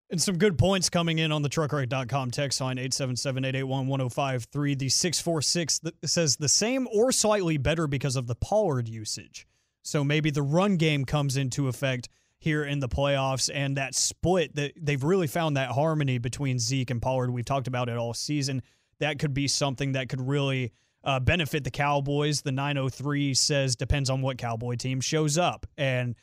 [0.10, 4.78] And some good points coming in on the truckwreck.com text line 877-881-1053.
[4.78, 9.48] The 646 says the same or slightly better because of the Pollard usage.
[9.82, 14.56] So maybe the run game comes into effect here in the playoffs and that split
[14.56, 17.32] that they've really found that harmony between Zeke and Pollard.
[17.32, 18.62] We've talked about it all season.
[19.00, 20.74] That could be something that could really
[21.04, 22.42] uh, benefit the Cowboys.
[22.42, 25.66] The 903 says depends on what Cowboy team shows up.
[25.78, 26.16] And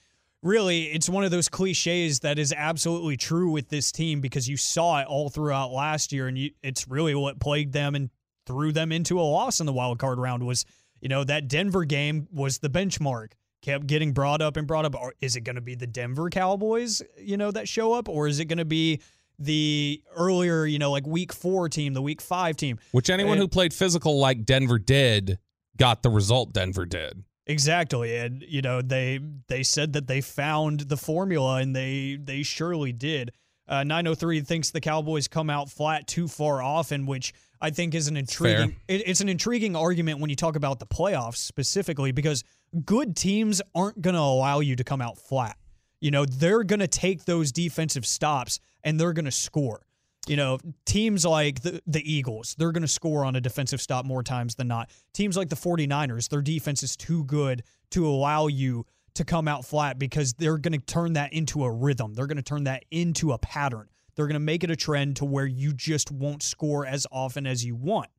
[0.43, 4.57] really, it's one of those cliches that is absolutely true with this team because you
[4.57, 8.11] saw it all throughout last year, and you, it's really what plagued them and
[8.47, 10.47] threw them into a loss in the wild card round.
[10.47, 10.65] Was
[11.01, 13.33] you know that Denver game was the benchmark.
[13.63, 14.95] Kept getting brought up and brought up.
[15.21, 18.41] Is it going to be the Denver Cowboys, you know, that show up, or is
[18.41, 19.03] it going to be
[19.39, 22.79] the earlier, you know, like week four team, the week five team?
[22.93, 25.39] Which anyone and, who played physical like Denver did
[25.77, 27.23] got the result Denver did.
[27.47, 28.17] Exactly.
[28.17, 32.93] And you know, they they said that they found the formula and they they surely
[32.93, 33.33] did.
[33.69, 37.95] Uh, 903 thinks the Cowboys come out flat too far off, in which I think
[37.95, 42.13] is an intriguing it, it's an intriguing argument when you talk about the playoffs specifically
[42.13, 42.43] because
[42.85, 45.57] good teams aren't going to allow you to come out flat.
[46.01, 49.83] You know, they're going to take those defensive stops and they're going to score.
[50.27, 54.05] You know, teams like the, the Eagles, they're going to score on a defensive stop
[54.05, 54.91] more times than not.
[55.15, 59.65] Teams like the 49ers, their defense is too good to allow you to come out
[59.65, 62.15] flat because they're going to turn that into a rhythm.
[62.15, 63.89] They're going to turn that into a pattern.
[64.15, 67.47] They're going to make it a trend to where you just won't score as often
[67.47, 68.11] as you want.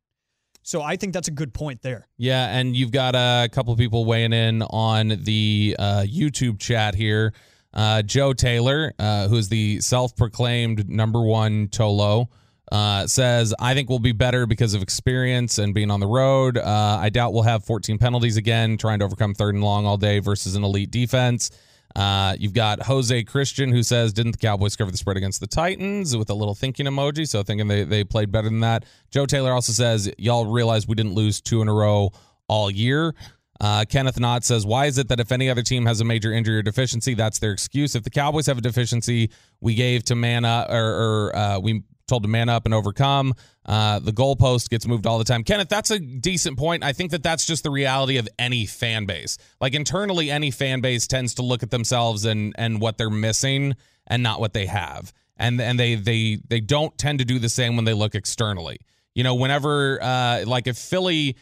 [0.64, 2.08] So I think that's a good point there.
[2.18, 7.34] Yeah, and you've got a couple people weighing in on the uh, YouTube chat here.
[7.74, 12.28] Uh, Joe Taylor, uh, who is the self-proclaimed number one Tolo,
[12.72, 16.58] uh, says, "I think we'll be better because of experience and being on the road.
[16.58, 19.98] Uh, I doubt we'll have 14 penalties again, trying to overcome third and long all
[19.98, 21.52] day versus an elite defense."
[21.96, 25.48] Uh, you've got Jose Christian who says, Didn't the Cowboys cover the spread against the
[25.48, 27.28] Titans with a little thinking emoji?
[27.28, 28.86] So thinking they, they played better than that.
[29.10, 32.12] Joe Taylor also says, Y'all realize we didn't lose two in a row
[32.48, 33.14] all year.
[33.62, 36.34] Uh, Kenneth Knott says, Why is it that if any other team has a major
[36.34, 37.96] injury or deficiency, that's their excuse?
[37.96, 39.30] If the Cowboys have a deficiency,
[39.62, 43.36] we gave to man up, or, or uh, we told to man up and overcome.
[43.64, 45.44] Uh, the goalpost gets moved all the time.
[45.44, 46.84] Kenneth, that's a decent point.
[46.84, 49.38] I think that that's just the reality of any fan base.
[49.62, 53.76] Like internally, any fan base tends to look at themselves and and what they're missing
[54.08, 55.14] and not what they have.
[55.38, 58.80] And and they they they don't tend to do the same when they look externally.
[59.14, 61.36] You know, whenever uh, like if Philly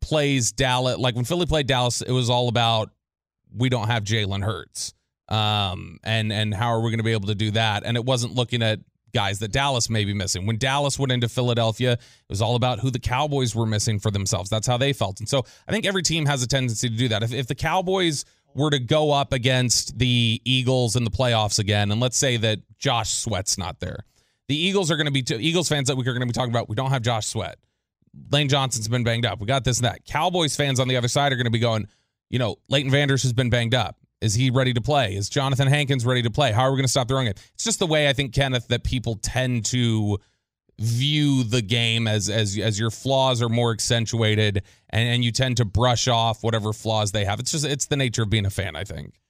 [0.00, 2.90] plays Dallas, like when Philly played Dallas, it was all about
[3.54, 4.94] we don't have Jalen Hurts.
[5.28, 7.84] Um, and and how are we going to be able to do that?
[7.84, 8.80] And it wasn't looking at
[9.14, 10.44] guys that Dallas may be missing.
[10.44, 14.10] When Dallas went into Philadelphia, it was all about who the Cowboys were missing for
[14.10, 14.50] themselves.
[14.50, 15.20] That's how they felt.
[15.20, 17.22] And so I think every team has a tendency to do that.
[17.22, 18.24] If, if the Cowboys
[18.54, 22.58] were to go up against the Eagles in the playoffs again, and let's say that
[22.78, 24.00] Josh Sweat's not there,
[24.48, 26.32] the Eagles are going to be, t- Eagles fans that week are going to be
[26.32, 27.56] talking about, we don't have Josh Sweat.
[28.30, 29.40] Lane Johnson's been banged up.
[29.40, 30.04] We got this and that.
[30.04, 31.86] Cowboys fans on the other side are going to be going,
[32.30, 33.98] you know, Leighton Vander Esch has been banged up.
[34.20, 35.14] Is he ready to play?
[35.14, 36.50] Is Jonathan Hankins ready to play?
[36.50, 37.38] How are we going to stop throwing it?
[37.54, 40.18] It's just the way I think Kenneth that people tend to
[40.80, 45.56] view the game as as as your flaws are more accentuated and, and you tend
[45.58, 47.38] to brush off whatever flaws they have.
[47.38, 49.20] It's just it's the nature of being a fan, I think.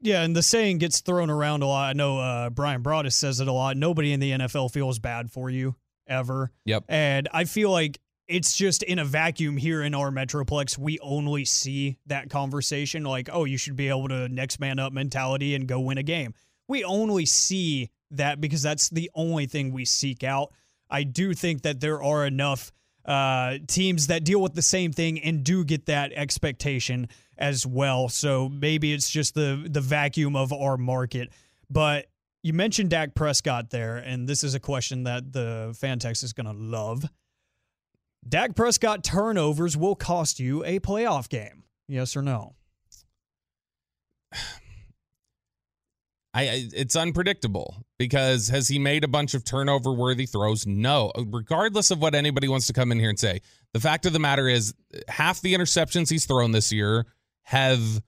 [0.00, 1.88] Yeah, and the saying gets thrown around a lot.
[1.88, 3.78] I know uh, Bryan Broaddus says it a lot.
[3.78, 5.76] Nobody in the NFL feels bad for you
[6.06, 6.52] ever.
[6.66, 6.84] Yep.
[6.88, 11.44] And I feel like it's just in a vacuum here in our metroplex we only
[11.44, 15.66] see that conversation like oh you should be able to next man up mentality and
[15.66, 16.34] go win a game.
[16.66, 20.52] We only see that because that's the only thing we seek out.
[20.88, 22.72] I do think that there are enough
[23.04, 28.08] uh, teams that deal with the same thing and do get that expectation as well.
[28.08, 31.30] So maybe it's just the the vacuum of our market.
[31.68, 32.06] But
[32.42, 36.32] you mentioned Dak Prescott there, and this is a question that the fan text is
[36.32, 37.04] going to love.
[38.28, 41.64] Dak Prescott turnovers will cost you a playoff game.
[41.88, 42.54] Yes or no?
[46.36, 50.66] I it's unpredictable because has he made a bunch of turnover worthy throws?
[50.66, 51.12] No.
[51.16, 53.40] Regardless of what anybody wants to come in here and say,
[53.72, 54.74] the fact of the matter is
[55.06, 57.06] half the interceptions he's thrown this year
[57.42, 58.02] have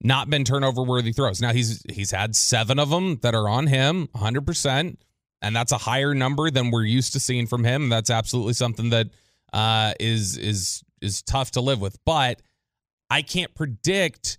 [0.00, 1.42] not been turnover worthy throws.
[1.42, 4.96] Now he's he's had 7 of them that are on him 100%
[5.42, 7.90] and that's a higher number than we're used to seeing from him.
[7.90, 9.08] That's absolutely something that
[9.56, 11.96] uh, is is is tough to live with.
[12.04, 12.42] But
[13.08, 14.36] I can't predict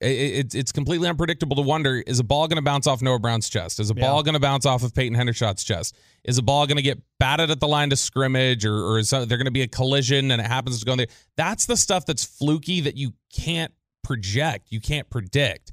[0.00, 3.50] it, it's completely unpredictable to wonder is a ball going to bounce off Noah Brown's
[3.50, 3.80] chest?
[3.80, 5.96] Is a ball going to bounce off of Peyton Hendershot's chest?
[6.24, 9.10] Is a ball going to get batted at the line to scrimmage or, or is
[9.10, 11.08] there going to be a collision and it happens to go in there?
[11.36, 13.72] That's the stuff that's fluky that you can't
[14.04, 15.72] project, you can't predict.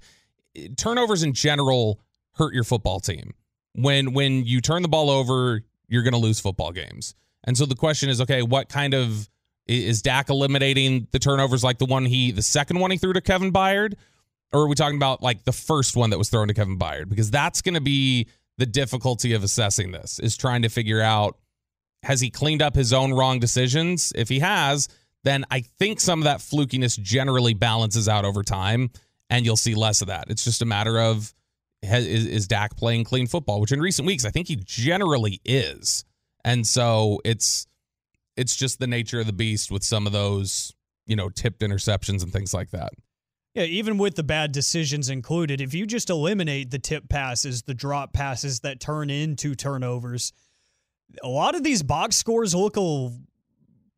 [0.75, 2.01] Turnovers in general
[2.33, 3.33] hurt your football team.
[3.75, 7.15] When when you turn the ball over, you're going to lose football games.
[7.47, 9.27] And so the question is, okay, what kind of
[9.65, 13.21] is Dak eliminating the turnovers like the one he the second one he threw to
[13.21, 13.95] Kevin Byard?
[14.53, 17.09] Or are we talking about like the first one that was thrown to Kevin Byard?
[17.09, 18.27] Because that's going to be
[18.57, 21.37] the difficulty of assessing this is trying to figure out
[22.03, 24.13] has he cleaned up his own wrong decisions?
[24.15, 24.87] If he has,
[25.23, 28.91] then I think some of that flukiness generally balances out over time
[29.29, 30.25] and you'll see less of that.
[30.29, 31.33] It's just a matter of
[31.81, 36.03] is, is Dak playing clean football, which in recent weeks I think he generally is.
[36.47, 37.67] And so it's
[38.37, 40.73] it's just the nature of the beast with some of those,
[41.05, 42.93] you know, tipped interceptions and things like that.
[43.53, 47.73] Yeah, even with the bad decisions included, if you just eliminate the tip passes, the
[47.73, 50.31] drop passes that turn into turnovers,
[51.21, 53.09] a lot of these box scores look a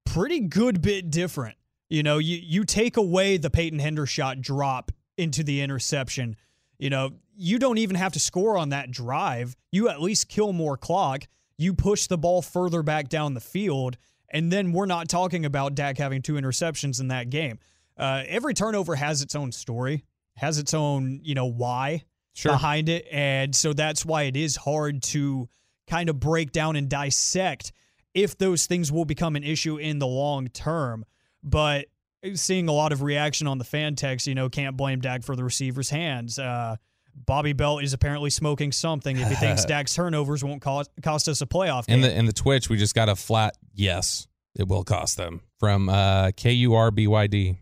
[0.06, 1.56] pretty good bit different.
[1.88, 6.36] You know, you, you take away the Peyton Hendershot drop into the interception.
[6.80, 9.56] You know, you don't even have to score on that drive.
[9.72, 11.28] You at least kill more clock.
[11.60, 13.98] You push the ball further back down the field.
[14.32, 17.60] And then we're not talking about Dak having two interceptions in that game
[18.00, 20.06] uh, every turnover has its own story,
[20.38, 22.04] has its own, you know, why
[22.34, 22.54] sure.
[22.54, 23.06] behind it.
[23.12, 25.50] And so that's why it is hard to
[25.86, 27.74] kind of break down and dissect
[28.14, 31.04] if those things will become an issue in the long term.
[31.44, 31.88] But
[32.36, 35.36] seeing a lot of reaction on the fan text, you know, can't blame Dak for
[35.36, 36.40] the receiver's hands.
[36.40, 36.78] Uh,
[37.16, 41.42] Bobby Belt is apparently smoking something if he thinks Dak's turnovers won't cost, cost us
[41.42, 41.96] a playoff game.
[41.96, 45.42] In the in the Twitch, we just got a flat yes, it will cost them
[45.60, 47.58] from uh, K U R B Y D.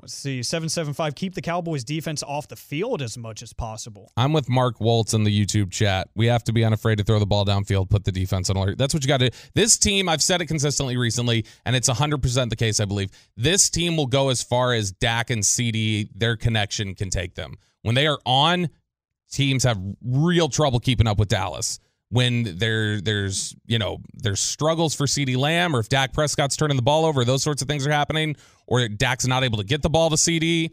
[0.00, 1.16] Let's see, 775.
[1.16, 4.12] Keep the Cowboys defense off the field as much as possible.
[4.16, 6.08] I'm with Mark Waltz in the YouTube chat.
[6.14, 8.78] We have to be unafraid to throw the ball downfield, put the defense on alert.
[8.78, 9.36] That's what you got to do.
[9.54, 13.10] This team, I've said it consistently recently, and it's 100% the case, I believe.
[13.36, 17.56] This team will go as far as Dak and CeeDee, their connection can take them.
[17.82, 18.68] When they are on,
[19.30, 21.78] teams have real trouble keeping up with Dallas
[22.10, 26.76] when there there's you know there's struggles for CeeDee Lamb or if Dak Prescott's turning
[26.76, 29.82] the ball over, those sorts of things are happening, or Dak's not able to get
[29.82, 30.70] the ball to CeeDee,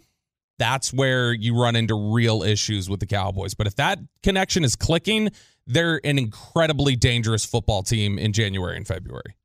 [0.57, 3.53] that's where you run into real issues with the Cowboys.
[3.53, 5.29] But if that connection is clicking,
[5.67, 9.35] they're an incredibly dangerous football team in January and February.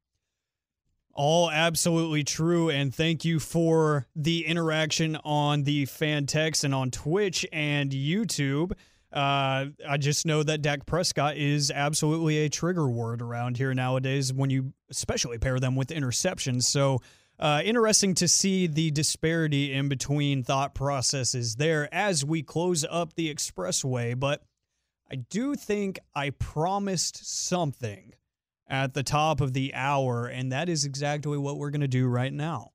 [1.22, 2.70] All absolutely true.
[2.70, 8.72] And thank you for the interaction on the fan text and on Twitch and YouTube.
[9.12, 14.32] Uh, I just know that Dak Prescott is absolutely a trigger word around here nowadays
[14.32, 16.62] when you especially pair them with interceptions.
[16.62, 17.02] So,
[17.38, 23.12] uh, interesting to see the disparity in between thought processes there as we close up
[23.12, 24.18] the expressway.
[24.18, 24.42] But
[25.12, 28.14] I do think I promised something
[28.70, 32.06] at the top of the hour, and that is exactly what we're going to do
[32.06, 32.70] right now.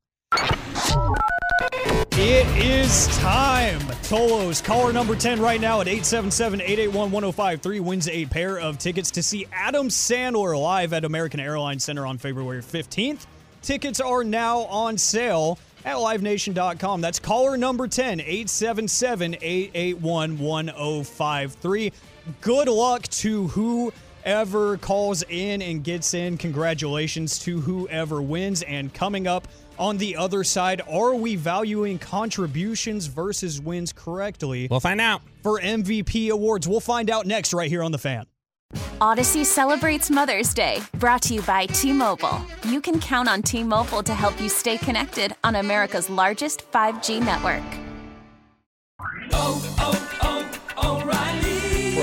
[2.18, 3.80] It is time.
[4.04, 9.12] Tolos, caller number 10 right now at 877 881 1053 wins a pair of tickets
[9.12, 13.26] to see Adam Sandler live at American Airlines Center on February 15th.
[13.62, 17.02] Tickets are now on sale at livenation.com.
[17.02, 21.92] That's caller number 10 877 881 1053.
[22.42, 23.48] Good luck to
[24.26, 26.38] whoever calls in and gets in.
[26.38, 28.64] Congratulations to whoever wins.
[28.64, 29.48] And coming up,
[29.78, 34.68] on the other side, are we valuing contributions versus wins correctly?
[34.72, 35.22] We'll find out.
[35.44, 38.26] For MVP awards, we'll find out next right here on The Fan.
[39.00, 42.42] Odyssey celebrates Mother's Day, brought to you by T Mobile.
[42.64, 47.20] You can count on T Mobile to help you stay connected on America's largest 5G
[47.24, 47.64] network.
[49.34, 50.25] Oh, oh, oh, O'Reilly.